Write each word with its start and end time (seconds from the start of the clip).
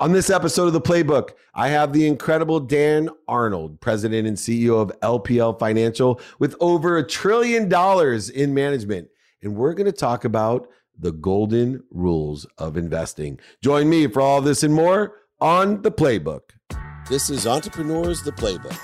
On 0.00 0.10
this 0.10 0.28
episode 0.28 0.66
of 0.66 0.72
The 0.72 0.80
Playbook, 0.80 1.30
I 1.54 1.68
have 1.68 1.92
the 1.92 2.08
incredible 2.08 2.58
Dan 2.58 3.10
Arnold, 3.28 3.80
president 3.80 4.26
and 4.26 4.36
CEO 4.36 4.82
of 4.82 4.90
LPL 5.02 5.56
Financial, 5.60 6.20
with 6.40 6.56
over 6.58 6.98
a 6.98 7.06
trillion 7.06 7.68
dollars 7.68 8.28
in 8.28 8.52
management. 8.52 9.08
And 9.40 9.54
we're 9.54 9.72
going 9.72 9.86
to 9.86 9.92
talk 9.92 10.24
about 10.24 10.66
the 10.98 11.12
golden 11.12 11.84
rules 11.92 12.44
of 12.58 12.76
investing. 12.76 13.38
Join 13.62 13.88
me 13.88 14.08
for 14.08 14.20
all 14.20 14.40
this 14.40 14.64
and 14.64 14.74
more 14.74 15.14
on 15.40 15.82
The 15.82 15.92
Playbook. 15.92 16.40
This 17.08 17.30
is 17.30 17.46
Entrepreneurs 17.46 18.20
The 18.24 18.32
Playbook 18.32 18.76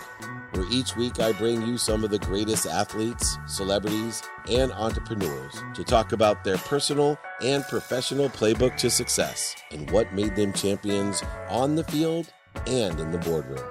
where 0.52 0.66
each 0.70 0.96
week 0.96 1.20
I 1.20 1.32
bring 1.32 1.66
you 1.66 1.78
some 1.78 2.04
of 2.04 2.10
the 2.10 2.18
greatest 2.18 2.66
athletes, 2.66 3.38
celebrities, 3.46 4.22
and 4.48 4.72
entrepreneurs 4.72 5.62
to 5.74 5.84
talk 5.84 6.12
about 6.12 6.44
their 6.44 6.58
personal 6.58 7.18
and 7.42 7.64
professional 7.64 8.28
playbook 8.28 8.76
to 8.78 8.90
success 8.90 9.54
and 9.70 9.90
what 9.90 10.12
made 10.12 10.36
them 10.36 10.52
champions 10.52 11.22
on 11.48 11.76
the 11.76 11.84
field 11.84 12.32
and 12.66 12.98
in 12.98 13.10
the 13.10 13.18
boardroom. 13.18 13.64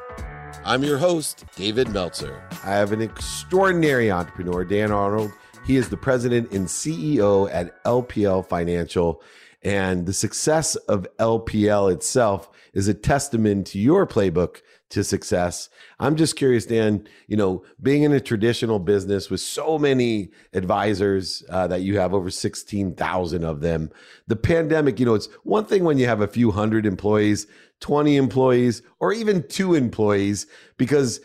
I'm 0.65 0.83
your 0.83 0.97
host, 0.97 1.45
David 1.55 1.89
Meltzer. 1.89 2.41
I 2.63 2.71
have 2.71 2.91
an 2.91 3.01
extraordinary 3.01 4.11
entrepreneur, 4.11 4.65
Dan 4.65 4.91
Arnold. 4.91 5.31
He 5.65 5.75
is 5.77 5.89
the 5.89 5.97
president 5.97 6.51
and 6.51 6.67
CEO 6.67 7.49
at 7.53 7.83
LPL 7.83 8.47
Financial. 8.47 9.21
And 9.61 10.05
the 10.05 10.13
success 10.13 10.75
of 10.75 11.07
LPL 11.17 11.91
itself 11.91 12.49
is 12.73 12.87
a 12.87 12.93
testament 12.93 13.67
to 13.67 13.79
your 13.79 14.07
playbook 14.07 14.61
to 14.89 15.03
success. 15.03 15.69
I'm 15.99 16.15
just 16.15 16.35
curious, 16.35 16.65
Dan, 16.65 17.07
you 17.27 17.37
know, 17.37 17.63
being 17.81 18.03
in 18.03 18.11
a 18.11 18.19
traditional 18.19 18.79
business 18.79 19.29
with 19.29 19.39
so 19.39 19.77
many 19.77 20.31
advisors 20.53 21.43
uh, 21.49 21.67
that 21.67 21.81
you 21.81 21.99
have 21.99 22.13
over 22.13 22.29
16,000 22.29 23.43
of 23.43 23.61
them, 23.61 23.91
the 24.27 24.35
pandemic, 24.35 24.99
you 24.99 25.05
know, 25.05 25.13
it's 25.13 25.29
one 25.43 25.65
thing 25.65 25.83
when 25.83 25.97
you 25.97 26.07
have 26.07 26.21
a 26.21 26.27
few 26.27 26.51
hundred 26.51 26.85
employees, 26.85 27.45
20 27.81 28.15
employees, 28.15 28.81
or 28.99 29.13
even 29.13 29.47
two 29.47 29.75
employees, 29.75 30.47
because 30.77 31.21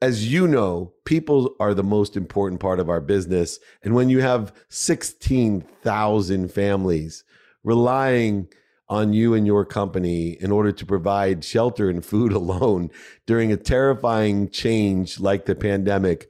as 0.00 0.32
you 0.32 0.46
know, 0.46 0.92
people 1.04 1.54
are 1.60 1.74
the 1.74 1.82
most 1.82 2.16
important 2.16 2.60
part 2.60 2.80
of 2.80 2.88
our 2.88 3.00
business. 3.00 3.58
And 3.82 3.94
when 3.94 4.08
you 4.08 4.20
have 4.20 4.52
16,000 4.68 6.52
families 6.52 7.24
relying 7.64 8.48
on 8.88 9.12
you 9.12 9.32
and 9.34 9.46
your 9.46 9.64
company 9.64 10.36
in 10.40 10.52
order 10.52 10.70
to 10.70 10.84
provide 10.84 11.44
shelter 11.44 11.88
and 11.88 12.04
food 12.04 12.32
alone 12.42 12.90
during 13.26 13.52
a 13.52 13.56
terrifying 13.56 14.50
change 14.50 15.18
like 15.18 15.46
the 15.46 15.54
pandemic. 15.54 16.28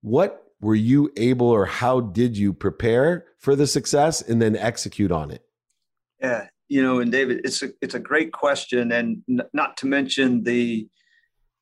What 0.00 0.42
were 0.60 0.76
you 0.76 1.12
able 1.16 1.48
or 1.48 1.66
how 1.66 2.00
did 2.00 2.36
you 2.36 2.52
prepare 2.52 3.26
for 3.38 3.56
the 3.56 3.66
success 3.66 4.22
and 4.22 4.40
then 4.40 4.56
execute 4.56 5.10
on 5.10 5.30
it? 5.30 5.44
Yeah, 6.20 6.46
you 6.68 6.80
know, 6.80 7.00
and 7.00 7.10
David, 7.10 7.40
it's 7.44 7.62
a 7.62 7.70
it's 7.82 7.94
a 7.94 8.00
great 8.00 8.32
question, 8.32 8.92
and 8.92 9.22
n- 9.28 9.42
not 9.52 9.76
to 9.78 9.86
mention 9.86 10.44
the 10.44 10.88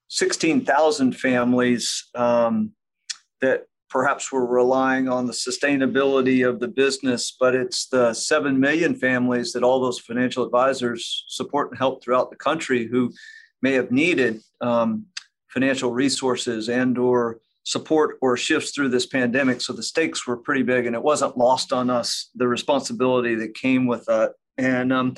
sixteen 0.09 0.65
thousand 0.65 1.17
families 1.17 2.09
um, 2.15 2.73
that 3.41 3.67
perhaps 3.91 4.33
we're 4.33 4.47
relying 4.47 5.09
on 5.09 5.27
the 5.27 5.33
sustainability 5.33 6.49
of 6.49 6.61
the 6.61 6.69
business, 6.69 7.37
but 7.39 7.55
it's 7.55 7.87
the 7.89 8.15
7 8.15 8.59
million 8.59 8.95
families 8.95 9.53
that 9.53 9.65
all 9.65 9.81
those 9.81 9.99
financial 9.99 10.45
advisors 10.45 11.25
support 11.29 11.71
and 11.71 11.79
help 11.79 12.03
throughout 12.03 12.31
the 12.31 12.37
country 12.37 12.87
who 12.87 13.13
may 13.61 13.73
have 13.73 13.91
needed 13.91 14.41
um, 14.61 15.07
financial 15.49 15.93
resources 15.93 16.69
and 16.69 16.97
or 16.97 17.41
support 17.65 18.17
or 18.23 18.37
shifts 18.37 18.71
through 18.71 18.89
this 18.89 19.07
pandemic. 19.07 19.61
So 19.61 19.73
the 19.73 19.83
stakes 19.83 20.27
were 20.27 20.37
pretty 20.37 20.63
big 20.63 20.87
and 20.87 20.95
it 20.95 21.03
wasn't 21.03 21.37
lost 21.37 21.73
on 21.73 21.91
us, 21.91 22.31
the 22.35 22.49
responsibility 22.49 23.35
that 23.35 23.55
came 23.55 23.87
with 23.87 24.05
that. 24.07 24.35
And 24.57 24.93
um, 24.93 25.15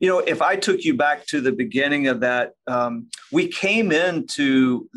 you 0.00 0.08
know, 0.08 0.20
if 0.20 0.40
I 0.40 0.56
took 0.56 0.82
you 0.82 0.96
back 0.96 1.26
to 1.26 1.42
the 1.42 1.52
beginning 1.52 2.08
of 2.08 2.20
that, 2.20 2.54
um, 2.66 3.08
we 3.30 3.46
came 3.46 3.92
into 3.92 4.88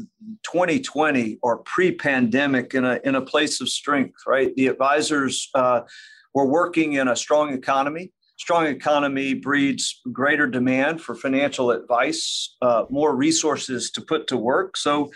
2020 0.44 1.40
or 1.44 1.58
pre-pandemic 1.58 2.74
in 2.74 2.86
a 2.86 3.02
in 3.04 3.16
a 3.16 3.22
place 3.22 3.60
of 3.60 3.68
strength, 3.68 4.22
right? 4.26 4.56
The 4.56 4.68
advisors 4.68 5.50
uh, 5.54 5.82
were 6.34 6.48
working 6.48 6.94
in 6.94 7.10
a 7.10 7.18
strong 7.18 7.54
economy. 7.54 8.14
Strong 8.38 8.68
economy 8.68 9.34
breeds 9.34 10.02
greater 10.12 10.48
demand 10.48 11.02
for 11.02 11.16
financial 11.16 11.72
advice, 11.72 12.56
uh, 12.62 12.86
more 12.90 13.14
resources 13.16 13.92
to 13.92 14.02
put 14.02 14.28
to 14.28 14.38
work. 14.38 14.78
So 14.78 15.12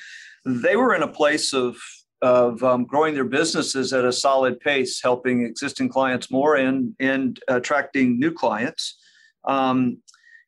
they 0.45 0.75
were 0.75 0.95
in 0.95 1.03
a 1.03 1.07
place 1.07 1.53
of 1.53 1.77
of 2.21 2.61
um, 2.61 2.83
growing 2.83 3.13
their 3.13 3.23
businesses 3.23 3.93
at 3.93 4.03
a 4.03 4.11
solid 4.11 4.59
pace, 4.59 5.01
helping 5.01 5.45
existing 5.45 5.87
clients 5.87 6.29
more 6.29 6.57
and 6.57 6.93
and 6.99 7.39
attracting 7.47 8.19
new 8.19 8.33
clients. 8.33 8.97
Um, 9.45 9.99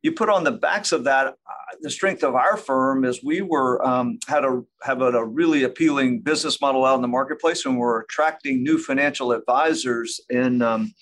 you 0.02 0.14
put 0.14 0.30
on 0.30 0.44
the 0.44 0.52
backs 0.52 0.92
of 0.92 1.04
that 1.04 1.28
uh, 1.28 1.34
the 1.82 1.90
strength 1.90 2.24
of 2.24 2.36
our 2.36 2.58
firm 2.58 3.04
is 3.04 3.24
we 3.24 3.42
were 3.42 3.86
um, 3.86 4.18
had 4.28 4.46
a 4.46 4.62
have 4.82 5.02
a, 5.02 5.26
really 5.26 5.64
appealing 5.64 6.22
business 6.22 6.62
model 6.62 6.86
out 6.86 6.96
in 6.96 7.02
the 7.02 7.08
marketplace 7.08 7.66
and 7.66 7.78
we're 7.78 8.02
attracting 8.02 8.64
new 8.64 8.78
financial 8.78 9.32
advisors 9.32 10.20
in 10.30 10.62
um, 10.62 10.94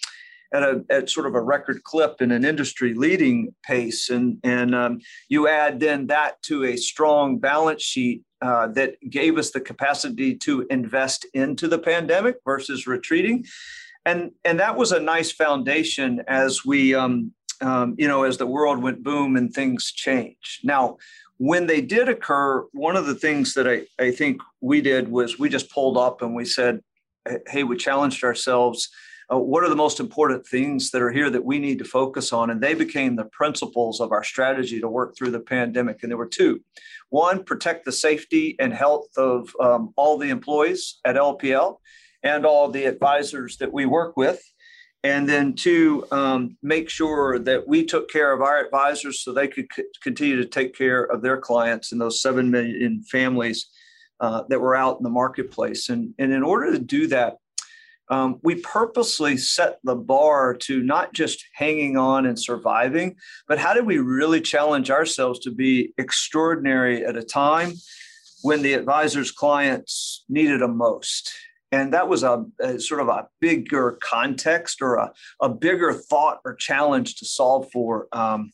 at 0.54 0.64
a 0.64 0.84
at 0.90 1.10
sort 1.10 1.26
of 1.26 1.36
a 1.36 1.42
record 1.42 1.84
clip 1.84 2.22
in 2.22 2.32
an 2.32 2.46
industry 2.46 2.94
leading 2.94 3.54
pace. 3.64 4.10
And 4.10 4.40
and 4.44 4.74
um, 4.74 5.00
you 5.30 5.48
add 5.48 5.80
then 5.80 6.08
that 6.08 6.42
to 6.44 6.66
a 6.66 6.78
strong 6.78 7.38
balance 7.38 7.84
sheet 7.84 8.24
uh, 8.42 8.68
that 8.70 8.96
gave 9.10 9.38
us 9.38 9.52
the 9.52 9.62
capacity 9.62 10.36
to 10.36 10.66
invest 10.70 11.26
into 11.34 11.68
the 11.68 11.80
pandemic 11.80 12.38
versus 12.46 12.88
retreating. 12.88 13.46
And 14.06 14.32
and 14.46 14.60
that 14.60 14.78
was 14.78 14.92
a 14.92 15.00
nice 15.00 15.32
foundation 15.32 16.24
as 16.28 16.66
we 16.66 16.96
um, 16.96 17.34
um, 17.62 17.96
you 17.98 18.08
know, 18.08 18.24
as 18.24 18.38
the 18.38 18.48
world 18.48 18.82
went 18.82 19.04
boom 19.04 19.36
and 19.36 19.54
things 19.54 19.92
changed. 19.92 20.64
Now, 20.64 20.98
when 21.38 21.68
they 21.68 21.82
did 21.82 22.10
occur, 22.10 22.66
one 22.72 22.96
of 22.96 23.06
the 23.06 23.16
things 23.16 23.54
that 23.54 23.68
I, 23.68 23.86
I 24.04 24.12
think 24.12 24.42
we 24.62 24.82
did 24.82 25.08
was 25.08 25.38
we 25.38 25.50
just 25.50 25.72
pulled 25.72 25.98
up 25.98 26.22
and 26.22 26.36
we 26.36 26.46
said, 26.46 26.82
hey, 27.48 27.64
we 27.64 27.78
challenged 27.78 28.24
ourselves. 28.24 28.90
Uh, 29.32 29.38
what 29.38 29.64
are 29.64 29.70
the 29.70 29.76
most 29.76 30.00
important 30.00 30.48
things 30.48 30.90
that 30.92 31.02
are 31.02 31.12
here 31.12 31.30
that 31.30 31.44
we 31.44 31.60
need 31.60 31.78
to 31.80 31.86
focus 31.86 32.32
on? 32.32 32.50
And 32.50 32.62
they 32.62 32.74
became 32.74 33.16
the 33.16 33.26
principles 33.26 34.00
of 34.00 34.12
our 34.12 34.24
strategy 34.24 34.80
to 34.80 34.88
work 34.88 35.16
through 35.16 35.32
the 35.32 35.40
pandemic. 35.40 36.02
And 36.02 36.12
there 36.12 36.18
were 36.18 36.28
two. 36.28 36.62
One, 37.10 37.44
protect 37.44 37.86
the 37.86 37.92
safety 37.92 38.56
and 38.60 38.74
health 38.74 39.10
of 39.18 39.54
um, 39.60 39.94
all 39.96 40.18
the 40.18 40.30
employees 40.30 41.00
at 41.06 41.18
LPL 41.18 41.78
and 42.24 42.46
all 42.46 42.70
the 42.70 42.86
advisors 42.86 43.58
that 43.58 43.72
we 43.72 43.86
work 43.86 44.18
with 44.18 44.42
and 45.08 45.28
then 45.28 45.54
two, 45.54 46.06
um, 46.12 46.58
make 46.62 46.90
sure 46.90 47.40
that 47.40 47.66
we 47.66 47.86
took 47.86 48.10
care 48.10 48.34
of 48.34 48.42
our 48.42 48.60
advisors 48.60 49.22
so 49.22 49.32
they 49.32 49.48
could 49.48 49.68
c- 49.74 49.84
continue 50.04 50.36
to 50.36 50.46
take 50.46 50.76
care 50.78 51.04
of 51.04 51.22
their 51.22 51.38
clients 51.38 51.94
and 51.94 52.02
those 52.02 52.22
seven 52.22 52.52
million 52.52 53.02
families 53.04 53.68
uh, 54.20 54.44
that 54.50 54.60
were 54.60 54.76
out 54.76 54.98
in 54.98 55.04
the 55.04 55.10
marketplace. 55.10 55.88
And, 55.88 56.14
and 56.20 56.34
in 56.34 56.44
order 56.44 56.74
to 56.74 56.80
do 56.80 57.08
that, 57.08 57.38
um, 58.10 58.40
we 58.44 58.56
purposely 58.56 59.38
set 59.38 59.80
the 59.86 59.96
bar 59.96 60.54
to 60.54 60.84
not 60.84 61.14
just 61.14 61.42
hanging 61.54 61.96
on 61.96 62.26
and 62.26 62.38
surviving, 62.38 63.16
but 63.48 63.60
how 63.60 63.74
do 63.74 63.84
we 63.84 64.00
really 64.00 64.42
challenge 64.42 64.92
ourselves 64.92 65.40
to 65.40 65.52
be 65.52 65.94
extraordinary 65.98 67.06
at 67.06 67.16
a 67.16 67.24
time 67.24 67.74
when 68.42 68.62
the 68.62 68.74
advisor's 68.74 69.32
clients 69.32 70.26
needed 70.28 70.60
them 70.60 70.76
most? 70.76 71.32
And 71.72 71.94
that 71.94 72.08
was 72.08 72.24
a, 72.24 72.46
a, 72.62 72.80
sort 72.80 73.02
of 73.02 73.10
a 73.10 73.28
bigger 73.42 73.98
context 74.02 74.82
or 74.82 74.96
a, 74.96 75.12
a 75.42 75.50
bigger 75.50 75.94
thought 75.94 76.40
or 76.46 76.56
challenge 76.56 77.16
to 77.16 77.26
solve 77.26 77.70
for 77.72 78.08
um, 78.12 78.52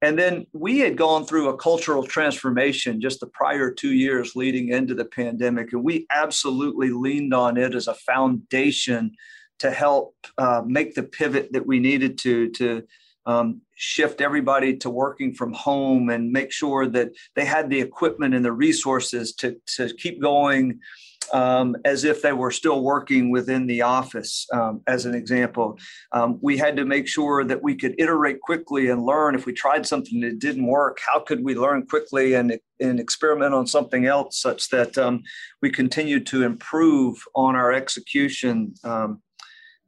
and 0.00 0.16
then 0.16 0.46
we 0.52 0.78
had 0.78 0.96
gone 0.96 1.24
through 1.24 1.48
a 1.48 1.56
cultural 1.56 2.04
transformation 2.04 3.00
just 3.00 3.20
the 3.20 3.26
prior 3.26 3.72
two 3.72 3.92
years 3.92 4.36
leading 4.36 4.68
into 4.68 4.94
the 4.94 5.04
pandemic 5.04 5.72
and 5.72 5.84
we 5.84 6.06
absolutely 6.10 6.90
leaned 6.90 7.34
on 7.34 7.56
it 7.56 7.74
as 7.74 7.88
a 7.88 7.94
foundation 7.94 9.12
to 9.58 9.70
help 9.70 10.14
uh, 10.38 10.62
make 10.64 10.94
the 10.94 11.02
pivot 11.02 11.52
that 11.52 11.66
we 11.66 11.80
needed 11.80 12.18
to 12.18 12.50
to 12.50 12.82
um, 13.26 13.60
shift 13.74 14.22
everybody 14.22 14.74
to 14.74 14.88
working 14.88 15.34
from 15.34 15.52
home 15.52 16.08
and 16.08 16.32
make 16.32 16.50
sure 16.50 16.86
that 16.86 17.10
they 17.36 17.44
had 17.44 17.68
the 17.68 17.78
equipment 17.78 18.34
and 18.34 18.42
the 18.42 18.52
resources 18.52 19.34
to, 19.34 19.56
to 19.66 19.92
keep 19.94 20.20
going 20.20 20.80
um, 21.32 21.76
as 21.84 22.04
if 22.04 22.22
they 22.22 22.32
were 22.32 22.50
still 22.50 22.82
working 22.82 23.30
within 23.30 23.66
the 23.66 23.82
office, 23.82 24.46
um, 24.52 24.80
as 24.86 25.06
an 25.06 25.14
example. 25.14 25.78
Um, 26.12 26.38
we 26.40 26.56
had 26.56 26.76
to 26.76 26.84
make 26.84 27.08
sure 27.08 27.44
that 27.44 27.62
we 27.62 27.74
could 27.74 27.94
iterate 27.98 28.40
quickly 28.40 28.88
and 28.88 29.04
learn 29.04 29.34
if 29.34 29.46
we 29.46 29.52
tried 29.52 29.86
something 29.86 30.20
that 30.20 30.38
didn't 30.38 30.66
work, 30.66 30.98
how 31.04 31.20
could 31.20 31.44
we 31.44 31.54
learn 31.54 31.86
quickly 31.86 32.34
and, 32.34 32.58
and 32.80 33.00
experiment 33.00 33.54
on 33.54 33.66
something 33.66 34.06
else 34.06 34.40
such 34.40 34.68
that 34.70 34.96
um, 34.98 35.22
we 35.62 35.70
continued 35.70 36.26
to 36.26 36.44
improve 36.44 37.22
on 37.34 37.56
our 37.56 37.72
execution 37.72 38.74
um, 38.84 39.22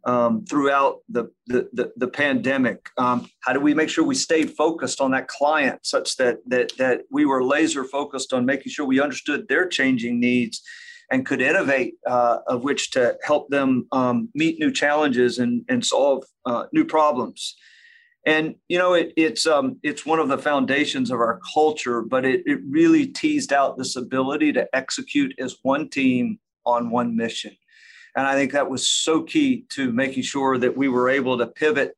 um, 0.05 0.45
throughout 0.47 1.01
the, 1.09 1.31
the, 1.47 1.69
the, 1.73 1.93
the 1.97 2.09
pandemic? 2.09 2.89
Um, 2.97 3.29
how 3.41 3.53
do 3.53 3.61
we 3.61 3.75
make 3.75 3.89
sure 3.89 4.05
we 4.05 4.15
stayed 4.15 4.51
focused 4.51 5.01
on 5.01 5.11
that 5.13 5.29
client 5.29 5.81
such 5.85 6.17
that, 6.17 6.39
that, 6.47 6.77
that 6.79 7.03
we 7.11 7.27
were 7.27 7.45
laser 7.45 7.85
focused 7.85 8.33
on 8.33 8.47
making 8.47 8.73
sure 8.73 8.87
we 8.87 9.01
understood 9.01 9.47
their 9.49 9.69
changing 9.69 10.19
needs 10.21 10.63
and 11.11 11.27
could 11.27 11.41
innovate 11.41 11.95
uh, 12.07 12.39
of 12.47 12.63
which 12.63 12.93
to 12.93 13.17
help 13.23 13.49
them 13.51 13.87
um, 13.93 14.29
meet 14.35 14.59
new 14.59 14.73
challenges 14.73 15.39
and, 15.39 15.65
and 15.69 15.85
solve 15.85 16.25
uh, 16.47 16.65
new 16.73 16.85
problems. 16.85 17.57
and 18.27 18.55
you 18.69 18.79
know 18.79 18.95
it, 18.95 19.13
it's 19.17 19.47
um, 19.47 19.79
it's 19.83 20.07
one 20.07 20.19
of 20.19 20.29
the 20.29 20.39
foundations 20.39 21.11
of 21.11 21.19
our 21.21 21.41
culture 21.55 22.03
but 22.03 22.25
it, 22.25 22.43
it 22.47 22.61
really 22.69 23.07
teased 23.07 23.53
out 23.53 23.79
this 23.79 23.97
ability 23.97 24.53
to 24.53 24.69
execute 24.75 25.33
as 25.39 25.57
one 25.63 25.89
team 25.89 26.39
on 26.65 26.91
one 26.91 27.17
mission. 27.17 27.57
And 28.17 28.27
i 28.27 28.35
think 28.35 28.53
that 28.53 28.71
was 28.71 28.87
so 28.87 29.23
key 29.23 29.65
to 29.71 29.93
making 29.93 30.25
sure 30.25 30.59
that 30.59 30.77
we 30.77 30.89
were 30.89 31.09
able 31.09 31.39
to 31.39 31.47
pivot 31.47 31.97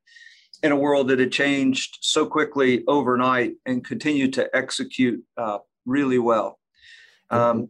in 0.62 0.72
a 0.72 0.76
world 0.76 1.08
that 1.08 1.18
had 1.18 1.32
changed 1.32 1.98
so 2.00 2.24
quickly 2.24 2.84
overnight 2.86 3.54
and 3.66 3.84
continue 3.84 4.30
to 4.30 4.48
execute 4.54 5.22
uh, 5.36 5.58
really 5.86 6.18
well. 6.18 6.58
Um, 7.30 7.68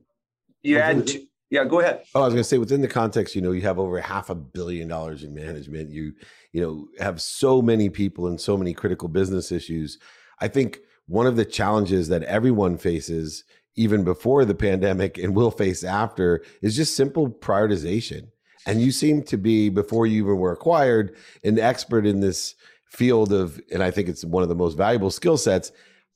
you 0.63 0.79
had 0.79 1.07
to, 1.09 1.27
yeah 1.53 1.65
go 1.65 1.81
ahead. 1.81 2.03
Oh 2.15 2.23
i 2.23 2.25
was 2.25 2.33
going 2.33 2.43
to 2.43 2.49
say 2.49 2.59
within 2.59 2.81
the 2.81 2.89
context 2.89 3.37
you 3.37 3.43
know 3.43 3.53
you 3.53 3.61
have 3.61 3.79
over 3.79 4.01
half 4.01 4.31
a 4.31 4.35
billion 4.35 4.89
dollars 4.89 5.23
in 5.23 5.35
management 5.35 5.91
you 5.91 6.15
you 6.53 6.61
know 6.61 6.89
have 6.99 7.21
so 7.21 7.61
many 7.61 7.91
people 7.91 8.27
and 8.27 8.41
so 8.41 8.57
many 8.57 8.73
critical 8.75 9.09
business 9.09 9.53
issues. 9.53 9.99
I 10.41 10.49
think 10.49 10.81
one 11.07 11.27
of 11.27 11.37
the 11.37 11.45
challenges 11.45 12.09
that 12.09 12.23
everyone 12.25 12.79
faces 12.79 13.45
even 13.77 14.03
before 14.03 14.45
the 14.45 14.55
pandemic 14.55 15.19
and 15.19 15.37
will 15.37 15.51
face 15.51 15.85
after 15.85 16.43
is 16.63 16.75
just 16.77 16.97
simple 16.97 17.31
prioritization. 17.31 18.29
And 18.67 18.81
you 18.81 18.93
seem 18.93 19.23
to 19.25 19.37
be 19.37 19.69
before 19.69 20.07
you 20.07 20.23
even 20.25 20.39
were 20.39 20.53
acquired 20.53 21.17
an 21.45 21.59
expert 21.59 22.07
in 22.07 22.21
this 22.21 22.55
field 22.87 23.33
of 23.33 23.59
and 23.73 23.83
i 23.83 23.91
think 23.91 24.07
it's 24.07 24.23
one 24.23 24.43
of 24.43 24.51
the 24.51 24.55
most 24.55 24.77
valuable 24.77 25.11
skill 25.11 25.39
sets 25.39 25.73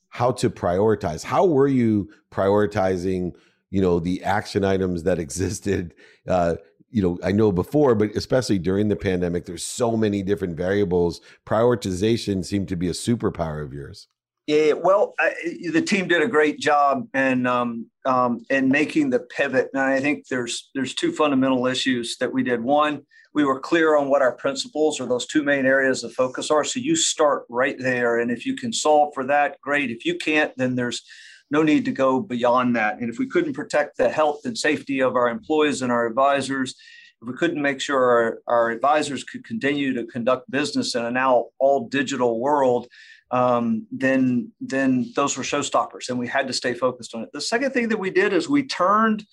how 0.09 0.31
to 0.31 0.49
prioritize. 0.49 1.23
How 1.23 1.45
were 1.45 1.67
you 1.67 2.09
prioritizing 2.31 3.33
you 3.69 3.81
know 3.81 3.99
the 3.99 4.23
action 4.23 4.63
items 4.63 5.03
that 5.03 5.19
existed 5.19 5.93
uh, 6.27 6.55
you 6.89 7.01
know, 7.01 7.19
I 7.23 7.31
know 7.31 7.51
before, 7.51 7.95
but 7.95 8.11
especially 8.15 8.59
during 8.59 8.87
the 8.87 8.95
pandemic, 8.95 9.45
there's 9.45 9.63
so 9.63 9.97
many 9.97 10.23
different 10.23 10.55
variables. 10.55 11.21
Prioritization 11.45 12.45
seemed 12.45 12.69
to 12.69 12.75
be 12.75 12.87
a 12.87 12.93
superpower 12.93 13.63
of 13.63 13.73
yours. 13.73 14.07
Yeah, 14.47 14.73
well, 14.73 15.13
I, 15.19 15.33
the 15.73 15.81
team 15.81 16.07
did 16.07 16.21
a 16.21 16.27
great 16.27 16.57
job 16.57 17.05
in 17.13 17.45
um, 17.45 17.87
um, 18.05 18.45
in 18.49 18.69
making 18.69 19.09
the 19.09 19.19
pivot, 19.19 19.69
and 19.73 19.81
I 19.81 19.99
think 19.99 20.27
there's 20.29 20.69
there's 20.73 20.93
two 20.93 21.11
fundamental 21.11 21.67
issues 21.67 22.15
that 22.19 22.31
we 22.31 22.43
did. 22.43 22.63
One, 22.63 23.01
we 23.33 23.43
were 23.43 23.59
clear 23.59 23.97
on 23.97 24.07
what 24.07 24.21
our 24.21 24.31
principles 24.31 25.01
or 25.01 25.05
those 25.05 25.25
two 25.25 25.43
main 25.43 25.65
areas 25.65 26.05
of 26.05 26.13
focus 26.13 26.49
are. 26.49 26.63
So 26.63 26.79
you 26.79 26.95
start 26.95 27.43
right 27.49 27.77
there, 27.77 28.19
and 28.19 28.31
if 28.31 28.45
you 28.45 28.55
can 28.55 28.71
solve 28.71 29.13
for 29.13 29.25
that, 29.25 29.59
great. 29.59 29.91
If 29.91 30.05
you 30.05 30.15
can't, 30.15 30.53
then 30.55 30.75
there's 30.75 31.01
no 31.49 31.63
need 31.63 31.85
to 31.85 31.91
go 31.91 32.19
beyond 32.19 32.75
that. 32.75 32.99
And 32.99 33.09
if 33.09 33.19
we 33.19 33.27
couldn't 33.27 33.53
protect 33.53 33.97
the 33.97 34.09
health 34.09 34.41
and 34.45 34.57
safety 34.57 35.01
of 35.01 35.15
our 35.15 35.29
employees 35.29 35.81
and 35.81 35.91
our 35.91 36.05
advisors, 36.05 36.75
if 37.21 37.27
we 37.27 37.33
couldn't 37.33 37.61
make 37.61 37.81
sure 37.81 37.99
our, 37.99 38.39
our 38.47 38.69
advisors 38.69 39.23
could 39.23 39.43
continue 39.43 39.93
to 39.93 40.05
conduct 40.05 40.51
business 40.51 40.95
in 40.95 41.05
a 41.05 41.11
now 41.11 41.45
all 41.59 41.87
digital 41.87 42.39
world, 42.39 42.87
um, 43.31 43.87
then 43.91 44.51
then 44.61 45.11
those 45.15 45.35
were 45.35 45.43
showstoppers, 45.43 46.09
and 46.09 46.19
we 46.19 46.27
had 46.27 46.47
to 46.47 46.53
stay 46.53 46.73
focused 46.73 47.15
on 47.15 47.23
it. 47.23 47.29
The 47.33 47.41
second 47.41 47.71
thing 47.71 47.89
that 47.89 47.99
we 47.99 48.09
did 48.09 48.33
is 48.33 48.47
we 48.47 48.63
turned 48.63 49.25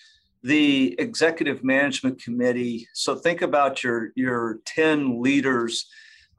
the 0.42 0.94
executive 0.98 1.62
management 1.62 2.22
committee. 2.22 2.88
So 2.92 3.14
think 3.14 3.42
about 3.42 3.82
your 3.84 4.10
your 4.14 4.60
ten 4.64 5.22
leaders 5.22 5.86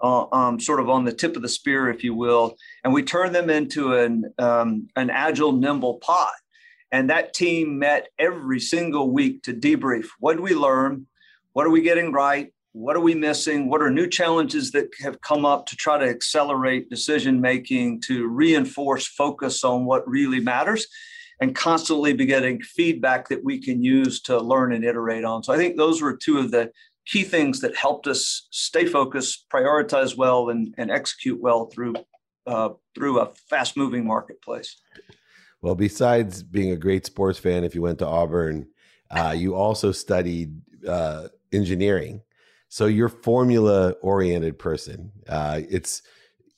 uh, 0.01 0.25
um, 0.31 0.59
sort 0.59 0.79
of 0.79 0.89
on 0.89 1.05
the 1.05 1.13
tip 1.13 1.35
of 1.35 1.41
the 1.41 1.49
spear, 1.49 1.89
if 1.89 2.03
you 2.03 2.13
will, 2.13 2.55
and 2.83 2.93
we 2.93 3.03
turned 3.03 3.33
them 3.33 3.49
into 3.49 3.93
an 3.93 4.33
um, 4.37 4.87
an 4.95 5.09
agile, 5.09 5.51
nimble 5.51 5.95
pod. 5.95 6.33
And 6.91 7.09
that 7.09 7.33
team 7.33 7.79
met 7.79 8.07
every 8.19 8.59
single 8.59 9.11
week 9.11 9.43
to 9.43 9.53
debrief. 9.53 10.05
What 10.19 10.33
did 10.33 10.43
we 10.43 10.53
learn? 10.53 11.07
What 11.53 11.65
are 11.65 11.71
we 11.71 11.81
getting 11.81 12.11
right? 12.11 12.53
What 12.73 12.95
are 12.95 13.01
we 13.01 13.15
missing? 13.15 13.69
What 13.69 13.81
are 13.81 13.89
new 13.89 14.07
challenges 14.07 14.71
that 14.71 14.89
have 15.01 15.21
come 15.21 15.45
up 15.45 15.65
to 15.67 15.75
try 15.77 15.97
to 15.97 16.05
accelerate 16.05 16.89
decision 16.89 17.39
making, 17.39 18.01
to 18.01 18.27
reinforce 18.27 19.07
focus 19.07 19.63
on 19.63 19.85
what 19.85 20.07
really 20.07 20.41
matters, 20.41 20.85
and 21.39 21.55
constantly 21.55 22.13
be 22.13 22.25
getting 22.25 22.61
feedback 22.61 23.29
that 23.29 23.43
we 23.43 23.61
can 23.61 23.81
use 23.81 24.21
to 24.23 24.37
learn 24.39 24.73
and 24.73 24.83
iterate 24.83 25.23
on. 25.23 25.43
So 25.43 25.53
I 25.53 25.57
think 25.57 25.77
those 25.77 26.01
were 26.01 26.17
two 26.17 26.37
of 26.37 26.51
the 26.51 26.71
key 27.05 27.23
things 27.23 27.61
that 27.61 27.75
helped 27.75 28.07
us 28.07 28.47
stay 28.51 28.85
focused, 28.85 29.45
prioritize 29.53 30.17
well, 30.17 30.49
and, 30.49 30.73
and 30.77 30.91
execute 30.91 31.39
well 31.41 31.67
through 31.67 31.95
uh, 32.47 32.69
through 32.93 33.19
a 33.19 33.31
fast 33.49 33.75
moving 33.75 34.05
marketplace. 34.05 34.75
Well, 35.61 35.75
besides 35.75 36.43
being 36.43 36.71
a 36.71 36.77
great 36.77 37.05
sports 37.05 37.39
fan, 37.39 37.63
if 37.63 37.73
you 37.73 37.81
went 37.81 37.99
to 37.99 38.07
Auburn, 38.07 38.67
uh, 39.09 39.33
you 39.37 39.55
also 39.55 39.91
studied 39.91 40.61
uh, 40.87 41.29
engineering. 41.51 42.21
So 42.69 42.85
you're 42.85 43.09
formula 43.09 43.91
oriented 44.01 44.59
person. 44.59 45.11
Uh, 45.27 45.61
it's 45.69 46.01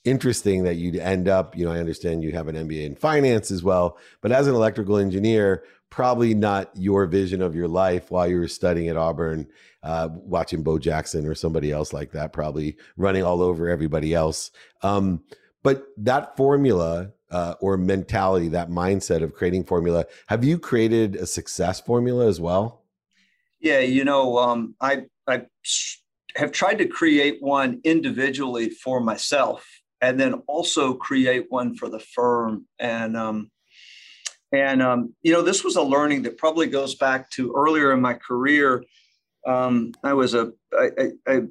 interesting 0.03 0.63
that 0.63 0.75
you'd 0.75 0.95
end 0.95 1.27
up, 1.27 1.55
you 1.55 1.65
know, 1.65 1.71
I 1.71 1.79
understand 1.79 2.23
you 2.23 2.31
have 2.31 2.47
an 2.47 2.55
MBA 2.55 2.85
in 2.85 2.95
finance 2.95 3.51
as 3.51 3.61
well, 3.61 3.97
but 4.21 4.31
as 4.31 4.47
an 4.47 4.55
electrical 4.55 4.97
engineer, 4.97 5.63
probably 5.89 6.33
not 6.33 6.69
your 6.75 7.05
vision 7.05 7.41
of 7.41 7.55
your 7.55 7.67
life 7.67 8.11
while 8.11 8.27
you 8.27 8.37
were 8.37 8.47
studying 8.47 8.89
at 8.89 8.97
Auburn, 8.97 9.47
uh, 9.83 10.09
watching 10.11 10.63
Bo 10.63 10.77
Jackson 10.77 11.25
or 11.25 11.35
somebody 11.35 11.71
else 11.71 11.93
like 11.93 12.11
that, 12.11 12.33
probably 12.33 12.77
running 12.97 13.23
all 13.23 13.41
over 13.41 13.69
everybody 13.69 14.13
else. 14.13 14.51
Um, 14.83 15.23
but 15.63 15.87
that 15.97 16.37
formula 16.37 17.11
uh, 17.31 17.55
or 17.59 17.77
mentality, 17.77 18.47
that 18.49 18.69
mindset 18.69 19.23
of 19.23 19.33
creating 19.33 19.63
formula, 19.63 20.05
have 20.27 20.43
you 20.43 20.59
created 20.59 21.15
a 21.15 21.25
success 21.25 21.81
formula 21.81 22.27
as 22.27 22.39
well? 22.39 22.83
Yeah, 23.59 23.79
you 23.79 24.03
know, 24.03 24.37
um, 24.37 24.75
I 24.79 25.05
I 25.25 25.45
have 26.35 26.51
tried 26.51 26.77
to 26.77 26.87
create 26.87 27.41
one 27.41 27.81
individually 27.83 28.69
for 28.69 28.99
myself, 28.99 29.67
and 29.99 30.19
then 30.19 30.35
also 30.47 30.93
create 30.93 31.47
one 31.49 31.75
for 31.75 31.89
the 31.89 31.99
firm. 31.99 32.67
And 32.79 33.17
um, 33.17 33.49
and, 34.51 34.81
um, 34.81 35.13
you 35.21 35.33
know, 35.33 35.41
this 35.41 35.63
was 35.63 35.75
a 35.75 35.81
learning 35.81 36.23
that 36.23 36.37
probably 36.37 36.67
goes 36.67 36.95
back 36.95 37.29
to 37.31 37.53
earlier 37.55 37.91
in 37.91 38.01
my 38.01 38.13
career. 38.13 38.83
Um, 39.45 39.93
I 40.03 40.13
was 40.13 40.33
a, 40.33 40.51
I, 40.73 40.89
I, 40.99 41.09
I 41.27 41.41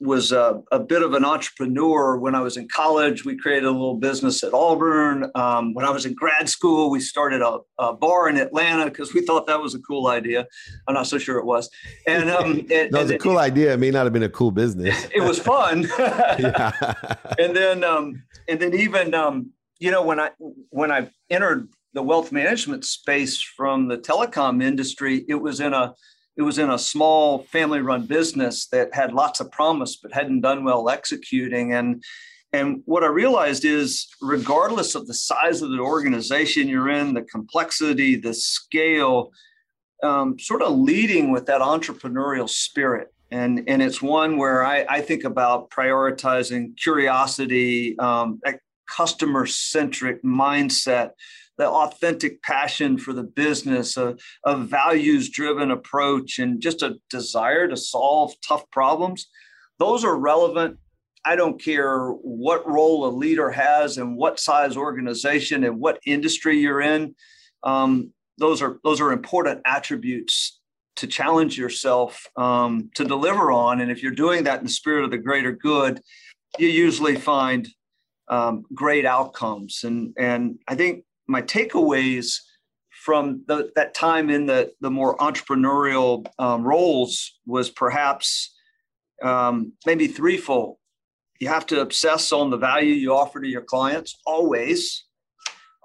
was 0.00 0.32
a, 0.32 0.62
a, 0.72 0.80
bit 0.80 1.02
of 1.02 1.12
an 1.12 1.24
entrepreneur 1.24 2.16
when 2.16 2.34
I 2.34 2.40
was 2.40 2.56
in 2.56 2.66
college. 2.68 3.24
We 3.24 3.36
created 3.36 3.64
a 3.64 3.70
little 3.70 3.96
business 3.96 4.42
at 4.42 4.54
Auburn. 4.54 5.30
Um, 5.34 5.74
when 5.74 5.84
I 5.84 5.90
was 5.90 6.06
in 6.06 6.14
grad 6.14 6.48
school, 6.48 6.90
we 6.90 7.00
started 7.00 7.42
a, 7.42 7.58
a 7.78 7.92
bar 7.92 8.28
in 8.28 8.38
Atlanta 8.38 8.86
because 8.86 9.12
we 9.12 9.20
thought 9.20 9.46
that 9.46 9.60
was 9.60 9.74
a 9.74 9.78
cool 9.80 10.06
idea. 10.06 10.46
I'm 10.88 10.94
not 10.94 11.06
so 11.06 11.18
sure 11.18 11.38
it 11.38 11.44
was. 11.44 11.68
And 12.06 12.30
um, 12.30 12.66
it, 12.70 12.92
was 12.92 13.10
a 13.10 13.18
cool 13.18 13.38
it, 13.38 13.42
idea. 13.42 13.74
It 13.74 13.78
may 13.78 13.90
not 13.90 14.04
have 14.04 14.12
been 14.12 14.22
a 14.22 14.28
cool 14.28 14.50
business. 14.50 15.06
It 15.14 15.22
was 15.22 15.38
fun. 15.38 15.86
and 17.38 17.54
then, 17.54 17.84
um, 17.84 18.22
and 18.48 18.58
then 18.58 18.74
even 18.74 19.12
um, 19.12 19.50
you 19.80 19.90
know 19.90 20.02
when 20.02 20.18
I 20.20 20.30
when 20.70 20.90
I 20.90 21.10
entered 21.28 21.68
the 21.92 22.02
wealth 22.02 22.32
management 22.32 22.84
space 22.84 23.40
from 23.40 23.88
the 23.88 23.98
telecom 23.98 24.62
industry, 24.62 25.24
it 25.28 25.34
was 25.34 25.60
in 25.60 25.74
a 25.74 25.94
it 26.36 26.42
was 26.42 26.58
in 26.58 26.70
a 26.70 26.78
small 26.78 27.40
family 27.44 27.80
run 27.80 28.06
business 28.06 28.66
that 28.68 28.94
had 28.94 29.12
lots 29.12 29.40
of 29.40 29.50
promise 29.50 29.96
but 29.96 30.12
hadn't 30.12 30.40
done 30.40 30.64
well 30.64 30.88
executing. 30.88 31.74
And 31.74 32.02
and 32.52 32.82
what 32.84 33.04
i 33.04 33.06
realized 33.06 33.64
is 33.64 34.08
regardless 34.20 34.94
of 34.94 35.06
the 35.06 35.14
size 35.14 35.62
of 35.62 35.70
the 35.70 35.78
organization 35.78 36.66
you're 36.66 36.90
in 36.90 37.14
the 37.14 37.22
complexity 37.22 38.16
the 38.16 38.34
scale 38.34 39.30
um, 40.02 40.38
sort 40.38 40.62
of 40.62 40.78
leading 40.78 41.30
with 41.30 41.46
that 41.46 41.60
entrepreneurial 41.60 42.48
spirit. 42.48 43.08
And 43.30 43.68
and 43.68 43.82
it's 43.82 44.02
one 44.02 44.36
where 44.36 44.64
i, 44.64 44.84
I 44.88 45.00
think 45.00 45.24
about 45.24 45.70
prioritizing 45.70 46.76
curiosity 46.76 47.98
um, 47.98 48.40
customer 48.88 49.46
centric 49.46 50.22
mindset 50.24 51.10
the 51.60 51.68
authentic 51.68 52.42
passion 52.42 52.96
for 52.96 53.12
the 53.12 53.22
business, 53.22 53.98
a, 53.98 54.16
a 54.46 54.56
values 54.56 55.28
driven 55.28 55.70
approach, 55.70 56.38
and 56.38 56.58
just 56.58 56.80
a 56.80 56.96
desire 57.10 57.68
to 57.68 57.76
solve 57.76 58.32
tough 58.40 58.64
problems, 58.70 59.28
those 59.78 60.02
are 60.02 60.16
relevant. 60.16 60.78
I 61.22 61.36
don't 61.36 61.62
care 61.62 62.08
what 62.12 62.66
role 62.66 63.06
a 63.06 63.12
leader 63.12 63.50
has 63.50 63.98
and 63.98 64.16
what 64.16 64.40
size 64.40 64.74
organization 64.74 65.64
and 65.64 65.78
what 65.78 66.00
industry 66.06 66.58
you're 66.58 66.80
in. 66.80 67.14
Um, 67.62 68.14
those 68.38 68.62
are 68.62 68.78
those 68.82 69.02
are 69.02 69.12
important 69.12 69.60
attributes 69.66 70.60
to 70.96 71.06
challenge 71.06 71.58
yourself 71.58 72.26
um, 72.38 72.88
to 72.94 73.04
deliver 73.04 73.52
on. 73.52 73.82
And 73.82 73.90
if 73.90 74.02
you're 74.02 74.12
doing 74.12 74.44
that 74.44 74.60
in 74.60 74.64
the 74.64 74.72
spirit 74.72 75.04
of 75.04 75.10
the 75.10 75.18
greater 75.18 75.52
good, 75.52 76.00
you 76.58 76.68
usually 76.68 77.16
find 77.16 77.68
um, 78.28 78.64
great 78.72 79.04
outcomes. 79.04 79.84
And 79.84 80.14
and 80.16 80.58
I 80.66 80.74
think 80.74 81.04
my 81.30 81.40
takeaways 81.40 82.38
from 83.04 83.44
the, 83.46 83.70
that 83.76 83.94
time 83.94 84.28
in 84.28 84.46
the, 84.46 84.72
the 84.80 84.90
more 84.90 85.16
entrepreneurial 85.18 86.26
um, 86.38 86.64
roles 86.64 87.38
was 87.46 87.70
perhaps 87.70 88.54
um, 89.22 89.72
maybe 89.86 90.06
threefold. 90.06 90.76
You 91.40 91.48
have 91.48 91.66
to 91.66 91.80
obsess 91.80 92.32
on 92.32 92.50
the 92.50 92.58
value 92.58 92.92
you 92.92 93.14
offer 93.14 93.40
to 93.40 93.48
your 93.48 93.62
clients 93.62 94.18
always. 94.26 95.04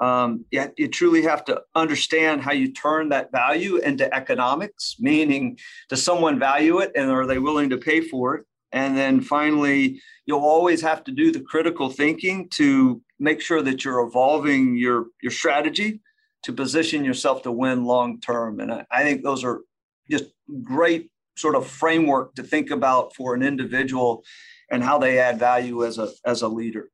Um, 0.01 0.43
you, 0.51 0.65
you 0.77 0.87
truly 0.89 1.21
have 1.21 1.45
to 1.45 1.61
understand 1.75 2.41
how 2.41 2.51
you 2.51 2.73
turn 2.73 3.09
that 3.09 3.31
value 3.31 3.77
into 3.77 4.13
economics, 4.13 4.95
meaning 4.99 5.57
does 5.89 6.03
someone 6.03 6.37
value 6.37 6.79
it 6.79 6.91
and 6.95 7.09
are 7.09 7.25
they 7.25 7.39
willing 7.39 7.69
to 7.69 7.77
pay 7.77 8.01
for 8.01 8.35
it? 8.35 8.45
And 8.73 8.97
then 8.97 9.21
finally, 9.21 10.01
you'll 10.25 10.41
always 10.41 10.81
have 10.81 11.05
to 11.05 11.11
do 11.11 11.31
the 11.31 11.39
critical 11.39 11.89
thinking 11.89 12.49
to 12.55 13.01
make 13.19 13.41
sure 13.41 13.61
that 13.61 13.83
you're 13.83 14.01
evolving 14.01 14.75
your, 14.75 15.05
your 15.21 15.31
strategy 15.31 16.01
to 16.43 16.53
position 16.53 17.03
yourself 17.03 17.41
to 17.43 17.51
win 17.51 17.85
long 17.85 18.19
term. 18.19 18.59
And 18.59 18.71
I, 18.71 18.85
I 18.91 19.03
think 19.03 19.23
those 19.23 19.43
are 19.43 19.61
just 20.09 20.25
great 20.63 21.09
sort 21.37 21.55
of 21.55 21.67
framework 21.67 22.35
to 22.35 22.43
think 22.43 22.71
about 22.71 23.15
for 23.15 23.33
an 23.33 23.41
individual 23.41 24.23
and 24.71 24.83
how 24.83 24.97
they 24.97 25.19
add 25.19 25.39
value 25.39 25.85
as 25.85 25.97
a 25.97 26.11
as 26.25 26.41
a 26.41 26.47
leader. 26.47 26.89